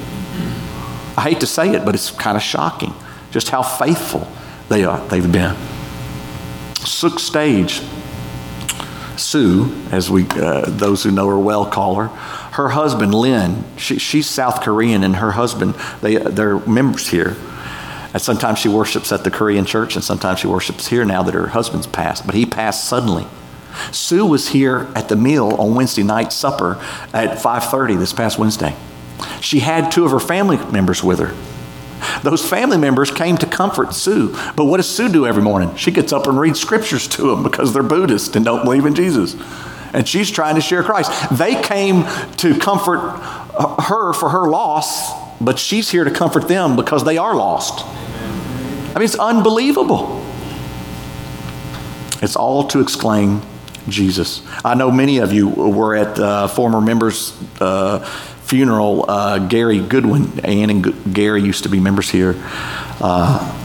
I 1.20 1.24
hate 1.24 1.42
to 1.42 1.48
say 1.48 1.72
it, 1.72 1.84
but 1.84 1.96
it's 1.96 2.12
kind 2.12 2.38
of 2.38 2.42
shocking 2.42 2.94
just 3.30 3.50
how 3.50 3.62
faithful 3.62 4.26
they 4.70 4.86
are, 4.86 5.06
they've 5.10 5.30
been. 5.30 5.54
Sook 6.76 7.20
Stage, 7.20 7.82
Sue, 9.18 9.70
as 9.92 10.10
we 10.10 10.26
uh, 10.30 10.62
those 10.66 11.04
who 11.04 11.12
know 11.12 11.28
her 11.28 11.38
well 11.38 11.66
call 11.66 11.96
her, 11.96 12.08
her 12.08 12.70
husband 12.70 13.14
Lynn, 13.14 13.66
she, 13.76 14.00
she's 14.00 14.28
South 14.28 14.62
Korean, 14.62 15.04
and 15.04 15.18
her 15.18 15.32
husband 15.32 15.74
they 16.00 16.16
they're 16.16 16.60
members 16.60 17.10
here. 17.10 17.36
And 18.14 18.22
sometimes 18.22 18.60
she 18.60 18.70
worships 18.70 19.12
at 19.12 19.26
the 19.26 19.30
Korean 19.30 19.66
church, 19.66 19.96
and 19.96 20.04
sometimes 20.06 20.40
she 20.40 20.48
worships 20.48 20.88
here 20.88 21.04
now 21.04 21.22
that 21.24 21.34
her 21.34 21.48
husband's 21.48 21.86
passed. 21.86 22.26
But 22.26 22.34
he 22.34 22.46
passed 22.46 22.86
suddenly. 22.86 23.28
Sue 23.92 24.26
was 24.26 24.48
here 24.48 24.88
at 24.96 25.10
the 25.10 25.18
meal 25.18 25.50
on 25.60 25.76
Wednesday 25.76 26.04
night 26.04 26.32
supper 26.32 26.82
at 27.14 27.40
5:30 27.40 27.98
this 27.98 28.14
past 28.14 28.40
Wednesday. 28.40 28.74
She 29.42 29.60
had 29.60 29.92
two 29.92 30.06
of 30.06 30.12
her 30.12 30.20
family 30.20 30.58
members 30.72 31.04
with 31.04 31.20
her. 31.20 31.34
Those 32.24 32.48
family 32.48 32.78
members 32.78 33.12
came 33.12 33.38
to 33.38 33.46
comfort 33.46 33.94
Sue. 33.94 34.36
But 34.56 34.66
what 34.66 34.78
does 34.78 34.90
Sue 34.90 35.10
do 35.10 35.26
every 35.28 35.44
morning? 35.44 35.76
She 35.76 35.92
gets 35.92 36.14
up 36.14 36.28
and 36.28 36.40
reads 36.40 36.60
scriptures 36.60 37.08
to 37.10 37.30
them 37.30 37.44
because 37.44 37.74
they're 37.74 37.84
Buddhist 37.84 38.36
and 38.36 38.46
don't 38.46 38.64
believe 38.64 38.86
in 38.86 38.96
Jesus. 38.96 39.36
And 39.94 40.08
she's 40.08 40.30
trying 40.30 40.56
to 40.56 40.62
share 40.62 40.84
Christ. 40.84 41.12
They 41.32 41.62
came 41.62 42.06
to 42.38 42.58
comfort 42.58 43.20
her 43.82 44.14
for 44.14 44.30
her 44.30 44.48
loss, 44.48 45.12
but 45.42 45.60
she's 45.60 45.90
here 45.90 46.04
to 46.04 46.12
comfort 46.12 46.48
them 46.48 46.76
because 46.76 47.04
they 47.04 47.18
are 47.18 47.36
lost. 47.36 47.86
I 47.86 48.94
mean, 48.96 49.04
it's 49.04 49.16
unbelievable. 49.16 50.26
It's 52.22 52.36
all 52.36 52.68
to 52.68 52.82
exclaim, 52.82 53.42
Jesus. 53.88 54.42
I 54.64 54.76
know 54.76 54.92
many 54.92 55.20
of 55.20 55.32
you 55.32 55.48
were 55.50 55.96
at 55.96 56.20
uh, 56.20 56.48
former 56.48 56.82
members' 56.82 57.34
uh, 57.62 58.00
funeral, 58.50 59.06
uh, 59.08 59.38
Gary 59.38 59.80
Goodwin, 59.80 60.40
Ann 60.40 60.72
and 60.72 61.14
Gary 61.14 61.44
used 61.44 61.64
to 61.64 61.70
be 61.70 61.80
members 61.80 62.10
here. 62.10 62.34
Uh, 63.00 63.56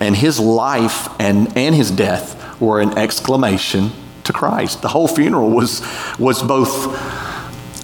and 0.00 0.14
his 0.14 0.38
life 0.38 1.08
and, 1.18 1.56
and 1.56 1.74
his 1.74 1.90
death 1.90 2.60
were 2.60 2.80
an 2.80 2.98
exclamation 2.98 3.90
to 4.24 4.34
Christ. 4.34 4.82
The 4.82 4.88
whole 4.88 5.08
funeral 5.08 5.50
was, 5.50 5.80
was 6.18 6.42
both 6.42 6.94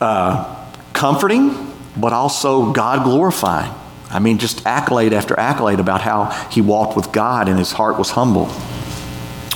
uh, 0.02 0.54
comforting, 0.92 1.72
but 1.96 2.12
also 2.12 2.72
God 2.72 3.04
glorifying. 3.04 3.72
I 4.10 4.18
mean, 4.18 4.36
just 4.36 4.66
accolade 4.66 5.14
after 5.14 5.38
accolade 5.40 5.80
about 5.80 6.02
how 6.02 6.26
he 6.50 6.60
walked 6.60 6.94
with 6.94 7.10
God 7.10 7.48
and 7.48 7.58
his 7.58 7.72
heart 7.72 7.98
was 7.98 8.10
humble. 8.10 8.48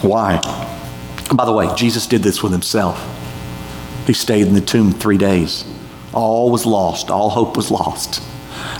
Why? 0.00 0.40
By 1.34 1.44
the 1.44 1.52
way, 1.52 1.68
Jesus 1.76 2.06
did 2.06 2.22
this 2.22 2.42
with 2.42 2.52
himself. 2.52 2.98
He 4.06 4.14
stayed 4.14 4.46
in 4.46 4.54
the 4.54 4.62
tomb 4.62 4.90
three 4.90 5.18
days. 5.18 5.66
All 6.12 6.50
was 6.50 6.66
lost, 6.66 7.10
all 7.10 7.30
hope 7.30 7.56
was 7.56 7.70
lost. 7.70 8.22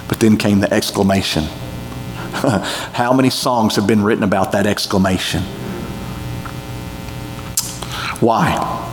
But 0.09 0.21
then 0.21 0.37
came 0.37 0.61
the 0.61 0.73
exclamation. 0.73 1.45
How 2.93 3.12
many 3.12 3.31
songs 3.31 3.77
have 3.77 3.87
been 3.87 4.03
written 4.03 4.25
about 4.25 4.53
that 4.53 4.67
exclamation? 4.67 5.43
Why? 8.21 8.85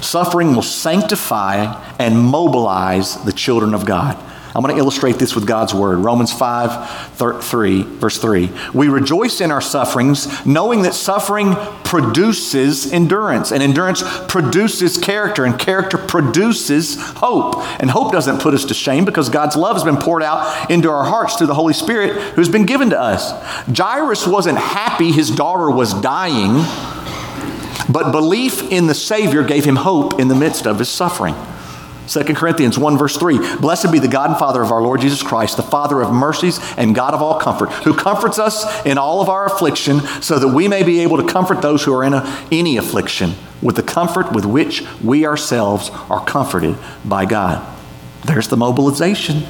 Suffering 0.00 0.54
will 0.54 0.62
sanctify 0.62 1.94
and 1.98 2.18
mobilize 2.18 3.22
the 3.24 3.32
children 3.32 3.74
of 3.74 3.86
God. 3.86 4.18
I'm 4.54 4.62
going 4.62 4.72
to 4.72 4.80
illustrate 4.80 5.16
this 5.16 5.34
with 5.34 5.48
God's 5.48 5.74
word. 5.74 5.98
Romans 5.98 6.32
5, 6.32 7.16
3, 7.42 7.82
verse 7.82 8.18
3. 8.18 8.50
We 8.72 8.86
rejoice 8.86 9.40
in 9.40 9.50
our 9.50 9.60
sufferings, 9.60 10.46
knowing 10.46 10.82
that 10.82 10.94
suffering 10.94 11.56
produces 11.82 12.92
endurance, 12.92 13.50
and 13.50 13.62
endurance 13.64 14.04
produces 14.28 14.96
character, 14.96 15.44
and 15.44 15.58
character 15.58 15.98
produces 15.98 16.96
hope. 16.98 17.56
And 17.80 17.90
hope 17.90 18.12
doesn't 18.12 18.40
put 18.40 18.54
us 18.54 18.64
to 18.66 18.74
shame 18.74 19.04
because 19.04 19.28
God's 19.28 19.56
love 19.56 19.74
has 19.74 19.82
been 19.82 19.96
poured 19.96 20.22
out 20.22 20.70
into 20.70 20.88
our 20.88 21.04
hearts 21.04 21.34
through 21.34 21.48
the 21.48 21.54
Holy 21.54 21.74
Spirit 21.74 22.12
who's 22.34 22.48
been 22.48 22.66
given 22.66 22.90
to 22.90 23.00
us. 23.00 23.32
Jairus 23.76 24.24
wasn't 24.24 24.58
happy 24.58 25.10
his 25.10 25.30
daughter 25.30 25.68
was 25.68 25.94
dying, 25.94 26.64
but 27.88 28.12
belief 28.12 28.70
in 28.70 28.86
the 28.86 28.94
Savior 28.94 29.42
gave 29.42 29.64
him 29.64 29.76
hope 29.76 30.20
in 30.20 30.28
the 30.28 30.36
midst 30.36 30.66
of 30.66 30.78
his 30.78 30.88
suffering. 30.88 31.34
2 32.06 32.22
Corinthians 32.34 32.78
1, 32.78 32.98
verse 32.98 33.16
3 33.16 33.56
Blessed 33.56 33.90
be 33.90 33.98
the 33.98 34.08
God 34.08 34.30
and 34.30 34.38
Father 34.38 34.62
of 34.62 34.70
our 34.70 34.82
Lord 34.82 35.00
Jesus 35.00 35.22
Christ, 35.22 35.56
the 35.56 35.62
Father 35.62 36.02
of 36.02 36.12
mercies 36.12 36.60
and 36.76 36.94
God 36.94 37.14
of 37.14 37.22
all 37.22 37.40
comfort, 37.40 37.70
who 37.84 37.94
comforts 37.94 38.38
us 38.38 38.84
in 38.84 38.98
all 38.98 39.20
of 39.20 39.28
our 39.28 39.46
affliction, 39.46 40.00
so 40.20 40.38
that 40.38 40.48
we 40.48 40.68
may 40.68 40.82
be 40.82 41.00
able 41.00 41.16
to 41.16 41.26
comfort 41.26 41.62
those 41.62 41.84
who 41.84 41.94
are 41.94 42.04
in 42.04 42.14
a, 42.14 42.46
any 42.52 42.76
affliction 42.76 43.34
with 43.62 43.76
the 43.76 43.82
comfort 43.82 44.32
with 44.32 44.44
which 44.44 44.82
we 45.02 45.26
ourselves 45.26 45.90
are 46.10 46.24
comforted 46.24 46.76
by 47.04 47.24
God. 47.24 47.66
There's 48.24 48.48
the 48.48 48.56
mobilization. 48.56 49.40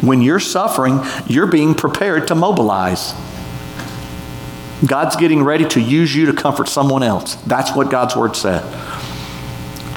When 0.00 0.20
you're 0.20 0.40
suffering, 0.40 1.00
you're 1.26 1.46
being 1.46 1.74
prepared 1.74 2.28
to 2.28 2.34
mobilize. 2.34 3.14
God's 4.84 5.14
getting 5.14 5.44
ready 5.44 5.64
to 5.68 5.80
use 5.80 6.14
you 6.14 6.26
to 6.26 6.32
comfort 6.32 6.68
someone 6.68 7.04
else. 7.04 7.36
That's 7.46 7.74
what 7.74 7.88
God's 7.88 8.16
word 8.16 8.34
said. 8.34 8.62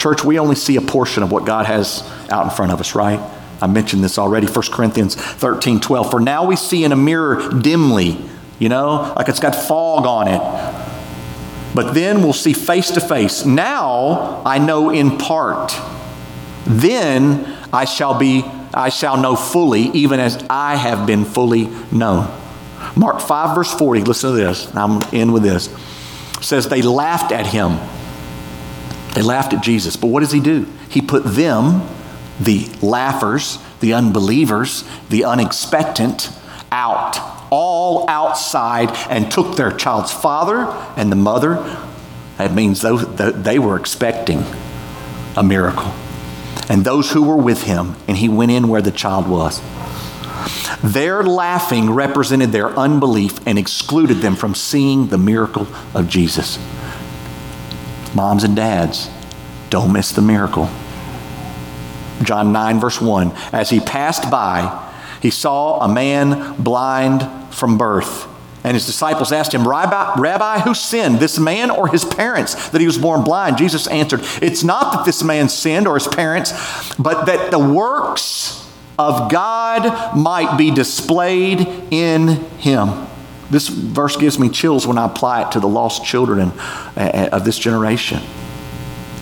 Church, 0.05 0.23
we 0.23 0.37
only 0.37 0.53
see 0.53 0.75
a 0.75 0.81
portion 0.81 1.23
of 1.23 1.31
what 1.31 1.45
God 1.45 1.65
has 1.65 2.03
out 2.29 2.43
in 2.43 2.51
front 2.51 2.71
of 2.71 2.79
us, 2.79 2.93
right? 2.93 3.19
I 3.59 3.65
mentioned 3.65 4.03
this 4.03 4.19
already, 4.19 4.45
1 4.45 4.65
Corinthians 4.71 5.15
13 5.15 5.79
12. 5.79 6.11
For 6.11 6.19
now 6.19 6.45
we 6.45 6.55
see 6.55 6.83
in 6.83 6.91
a 6.91 6.95
mirror 6.95 7.49
dimly, 7.49 8.23
you 8.59 8.69
know, 8.69 9.15
like 9.17 9.29
it's 9.29 9.39
got 9.39 9.55
fog 9.55 10.05
on 10.05 10.27
it. 10.27 11.73
But 11.73 11.95
then 11.95 12.21
we'll 12.21 12.33
see 12.33 12.53
face 12.53 12.91
to 12.91 13.01
face. 13.01 13.47
Now 13.47 14.43
I 14.45 14.59
know 14.59 14.91
in 14.91 15.17
part. 15.17 15.73
Then 16.67 17.57
I 17.73 17.85
shall 17.85 18.19
be, 18.19 18.43
I 18.75 18.89
shall 18.89 19.19
know 19.19 19.35
fully, 19.35 19.85
even 19.85 20.19
as 20.19 20.37
I 20.51 20.75
have 20.75 21.07
been 21.07 21.25
fully 21.25 21.67
known. 21.91 22.31
Mark 22.95 23.21
5, 23.21 23.55
verse 23.55 23.73
40, 23.73 24.01
listen 24.01 24.29
to 24.29 24.37
this. 24.37 24.71
I'm 24.75 25.01
in 25.11 25.31
with 25.31 25.41
this. 25.41 25.67
says 26.41 26.69
they 26.69 26.83
laughed 26.83 27.31
at 27.31 27.47
him. 27.47 27.79
They 29.15 29.21
laughed 29.21 29.53
at 29.53 29.63
Jesus. 29.63 29.95
But 29.95 30.07
what 30.07 30.19
does 30.19 30.31
he 30.31 30.39
do? 30.39 30.67
He 30.89 31.01
put 31.01 31.23
them, 31.23 31.81
the 32.39 32.69
laughers, 32.81 33.57
the 33.79 33.93
unbelievers, 33.93 34.83
the 35.09 35.25
unexpectant, 35.25 36.29
out, 36.71 37.17
all 37.49 38.09
outside, 38.09 38.89
and 39.09 39.31
took 39.31 39.55
their 39.55 39.71
child's 39.71 40.11
father 40.11 40.65
and 40.97 41.11
the 41.11 41.15
mother. 41.15 41.55
That 42.37 42.53
means 42.53 42.81
they 42.81 43.59
were 43.59 43.77
expecting 43.77 44.43
a 45.37 45.43
miracle. 45.43 45.93
And 46.67 46.83
those 46.83 47.11
who 47.11 47.23
were 47.23 47.37
with 47.37 47.63
him, 47.63 47.95
and 48.07 48.17
he 48.17 48.27
went 48.27 48.51
in 48.51 48.67
where 48.67 48.81
the 48.81 48.91
child 48.91 49.29
was. 49.29 49.61
Their 50.83 51.23
laughing 51.23 51.91
represented 51.91 52.51
their 52.51 52.77
unbelief 52.77 53.39
and 53.47 53.57
excluded 53.57 54.15
them 54.15 54.35
from 54.35 54.53
seeing 54.55 55.07
the 55.07 55.17
miracle 55.17 55.67
of 55.93 56.09
Jesus. 56.09 56.59
Moms 58.15 58.43
and 58.45 58.55
dads, 58.55 59.09
don't 59.69 59.91
miss 59.91 60.13
the 60.13 60.21
miracle. 60.21 60.69
John 62.23 62.53
9, 62.53 62.79
verse 62.79 63.01
1 63.01 63.31
As 63.51 63.69
he 63.69 63.79
passed 63.79 64.31
by, 64.31 64.83
he 65.21 65.29
saw 65.29 65.79
a 65.81 65.87
man 65.87 66.55
blind 66.61 67.53
from 67.53 67.77
birth. 67.77 68.27
And 68.63 68.73
his 68.73 68.87
disciples 68.87 69.31
asked 69.31 69.53
him, 69.53 69.67
Rabbi, 69.67 70.19
Rabbi, 70.19 70.61
who 70.61 70.73
sinned, 70.73 71.19
this 71.19 71.37
man 71.37 71.69
or 71.69 71.87
his 71.87 72.03
parents, 72.03 72.69
that 72.69 72.81
he 72.81 72.87
was 72.87 72.97
born 72.97 73.23
blind? 73.23 73.59
Jesus 73.59 73.85
answered, 73.85 74.21
It's 74.41 74.63
not 74.63 74.93
that 74.93 75.05
this 75.05 75.21
man 75.21 75.49
sinned 75.49 75.87
or 75.87 75.93
his 75.93 76.07
parents, 76.07 76.51
but 76.97 77.25
that 77.25 77.51
the 77.51 77.59
works 77.59 78.65
of 78.97 79.29
God 79.29 80.17
might 80.17 80.57
be 80.57 80.71
displayed 80.71 81.59
in 81.91 82.27
him. 82.57 83.07
This 83.49 83.67
verse 83.67 84.17
gives 84.17 84.39
me 84.39 84.49
chills 84.49 84.87
when 84.87 84.97
I 84.97 85.05
apply 85.05 85.43
it 85.43 85.51
to 85.51 85.59
the 85.59 85.67
lost 85.67 86.03
children 86.03 86.51
uh, 86.97 87.29
of 87.31 87.45
this 87.45 87.59
generation. 87.59 88.21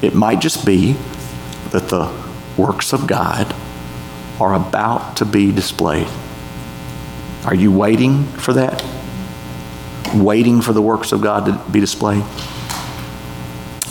It 0.01 0.15
might 0.15 0.39
just 0.39 0.65
be 0.65 0.93
that 1.71 1.89
the 1.89 2.11
works 2.57 2.93
of 2.93 3.07
God 3.07 3.53
are 4.39 4.53
about 4.53 5.17
to 5.17 5.25
be 5.25 5.51
displayed. 5.51 6.07
Are 7.45 7.55
you 7.55 7.71
waiting 7.71 8.23
for 8.23 8.53
that? 8.53 8.83
waiting 10.13 10.61
for 10.61 10.73
the 10.73 10.81
works 10.81 11.11
of 11.11 11.21
God 11.21 11.45
to 11.45 11.71
be 11.71 11.79
displayed. 11.79 12.23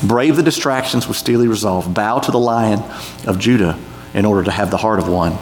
Brave 0.02 0.36
the 0.36 0.42
distractions 0.42 1.06
with 1.06 1.16
steely 1.16 1.48
resolve. 1.48 1.92
Bow 1.92 2.18
to 2.20 2.30
the 2.30 2.38
lion 2.38 2.82
of 3.26 3.38
Judah 3.38 3.78
in 4.14 4.24
order 4.24 4.44
to 4.44 4.50
have 4.50 4.70
the 4.70 4.76
heart 4.76 4.98
of 4.98 5.08
one 5.08 5.36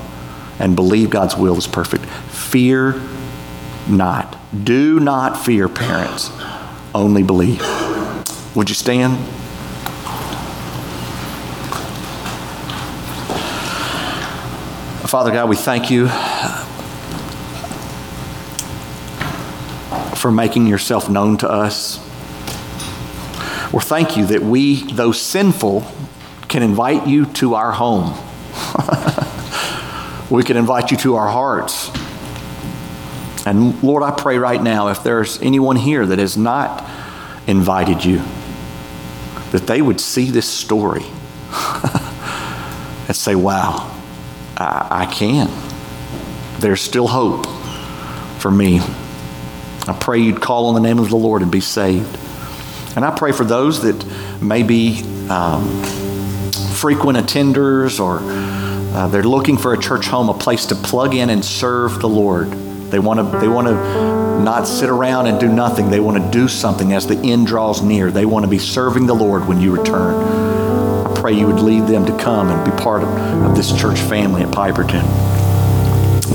and 0.59 0.77
believe 0.77 1.11
God's 1.11 1.37
will 1.37 1.57
is 1.57 1.67
perfect. 1.67 2.05
Fear 2.05 3.01
not. 3.89 4.30
Do 4.51 4.99
not 4.99 5.45
fear, 5.45 5.69
parents. 5.69 6.31
Only 6.93 7.23
believe. 7.23 7.61
Would 8.57 8.69
you 8.69 8.75
stand? 8.75 9.17
Father 15.09 15.31
God, 15.31 15.49
we 15.49 15.57
thank 15.57 15.89
you 15.89 16.09
for 20.17 20.33
making 20.33 20.67
yourself 20.67 21.09
known 21.09 21.37
to 21.39 21.49
us. 21.49 21.99
Well, 23.73 23.81
thank 23.81 24.17
you 24.17 24.27
that 24.27 24.43
we, 24.43 24.93
though 24.93 25.13
sinful, 25.13 25.87
can 26.49 26.65
invite 26.65 27.07
you 27.07 27.27
to 27.27 27.55
our 27.55 27.71
home. 27.71 28.11
we 30.31 30.43
can 30.43 30.57
invite 30.57 30.91
you 30.91 30.97
to 30.99 31.15
our 31.15 31.29
hearts. 31.29 32.00
And 33.47 33.83
Lord, 33.83 34.03
I 34.03 34.11
pray 34.11 34.39
right 34.39 34.63
now 34.63 34.89
if 34.89 35.03
there's 35.03 35.41
anyone 35.41 35.77
here 35.77 36.05
that 36.05 36.19
has 36.19 36.37
not 36.37 36.89
invited 37.47 38.05
you, 38.05 38.21
that 39.53 39.67
they 39.67 39.81
would 39.81 40.01
see 40.01 40.31
this 40.31 40.49
story 40.49 41.05
and 43.09 43.17
say, 43.17 43.35
wow, 43.35 43.97
I, 44.57 44.89
I 44.91 45.07
can. 45.07 45.51
There's 46.61 46.81
still 46.81 47.09
hope 47.09 47.47
for 48.41 48.51
me. 48.51 48.81
I 49.89 49.97
pray 49.99 50.21
you'd 50.21 50.41
call 50.41 50.67
on 50.67 50.75
the 50.75 50.81
name 50.81 50.99
of 50.99 51.09
the 51.09 51.17
Lord 51.17 51.43
and 51.43 51.51
be 51.51 51.61
saved. 51.61 52.19
And 52.95 53.05
I 53.05 53.11
pray 53.17 53.33
for 53.33 53.45
those 53.45 53.83
that 53.83 54.05
may 54.43 54.63
be 54.63 55.03
um, 55.29 55.83
frequent 56.75 57.19
attenders 57.19 58.01
or 58.01 58.19
uh, 58.97 59.09
they're 59.09 59.23
looking 59.23 59.57
for 59.57 59.73
a 59.73 59.79
church 59.79 60.07
home, 60.07 60.29
a 60.29 60.35
place 60.35 60.67
to 60.67 60.75
plug 60.75 61.15
in 61.15 61.31
and 61.31 61.45
serve 61.45 62.01
the 62.01 62.09
Lord. 62.09 62.53
They 62.91 62.99
want 62.99 63.21
to 63.21 63.39
they 63.39 63.49
want 63.49 63.67
to 63.69 63.75
not 64.43 64.67
sit 64.67 64.89
around 64.89 65.27
and 65.27 65.39
do 65.39 65.49
nothing. 65.49 65.91
They 65.91 66.01
want 66.01 66.23
to 66.23 66.31
do 66.31 66.49
something 66.49 66.93
as 66.93 67.07
the 67.07 67.17
end 67.17 67.47
draws 67.47 67.83
near. 67.83 68.11
They 68.11 68.27
want 68.27 68.45
to 68.45 68.51
be 68.51 68.59
serving 68.59 69.07
the 69.07 69.15
Lord 69.15 69.47
when 69.47 69.61
you 69.61 69.77
return. 69.77 70.15
I 71.07 71.15
pray 71.21 71.33
you 71.33 71.47
would 71.47 71.61
lead 71.61 71.87
them 71.87 72.07
to 72.07 72.17
come 72.19 72.49
and 72.49 72.65
be 72.65 72.83
part 72.83 73.03
of, 73.03 73.09
of 73.09 73.57
this 73.57 73.79
church 73.79 73.99
family 73.99 74.43
at 74.43 74.49
Piperton. 74.49 75.05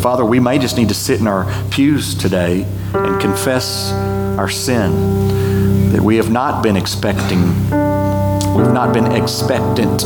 Father, 0.02 0.24
we 0.24 0.40
may 0.40 0.60
just 0.60 0.78
need 0.78 0.90
to 0.90 0.94
sit 0.94 1.20
in 1.20 1.28
our 1.28 1.46
pews 1.70 2.14
today 2.14 2.64
and 2.94 3.20
confess 3.20 3.92
our 4.38 4.50
sin, 4.50 5.92
that 5.92 6.02
we 6.02 6.18
have 6.18 6.30
not 6.30 6.62
been 6.62 6.78
expecting, 6.78 7.42
we've 8.56 8.72
not 8.72 8.94
been 8.94 9.12
expectant 9.14 10.04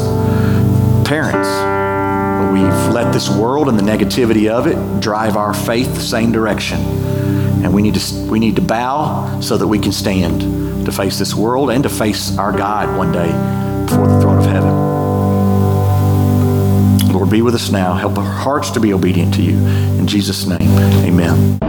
parents. 1.05 1.78
We've 2.53 2.93
let 2.93 3.13
this 3.13 3.29
world 3.29 3.69
and 3.69 3.77
the 3.77 3.83
negativity 3.83 4.49
of 4.49 4.65
it 4.67 5.01
drive 5.01 5.35
our 5.35 5.53
faith 5.53 5.93
the 5.93 6.01
same 6.01 6.31
direction. 6.31 6.79
And 7.63 7.73
we 7.73 7.81
need 7.81 7.95
to, 7.95 8.25
we 8.25 8.39
need 8.39 8.55
to 8.55 8.61
bow 8.61 9.39
so 9.41 9.57
that 9.57 9.67
we 9.67 9.77
can 9.79 9.91
stand 9.91 10.85
to 10.85 10.91
face 10.91 11.19
this 11.19 11.35
world 11.35 11.69
and 11.69 11.83
to 11.83 11.89
face 11.89 12.37
our 12.37 12.51
God 12.51 12.97
one 12.97 13.11
day 13.11 13.31
before 13.85 14.07
the 14.07 14.19
throne 14.21 14.37
of 14.39 14.45
heaven. 14.45 14.89
Lord, 17.13 17.29
be 17.29 17.41
with 17.41 17.55
us 17.55 17.69
now. 17.71 17.93
Help 17.93 18.17
our 18.17 18.23
hearts 18.23 18.71
to 18.71 18.79
be 18.79 18.93
obedient 18.93 19.33
to 19.35 19.41
you. 19.41 19.57
In 19.57 20.07
Jesus' 20.07 20.47
name, 20.47 20.69
amen. 21.05 21.68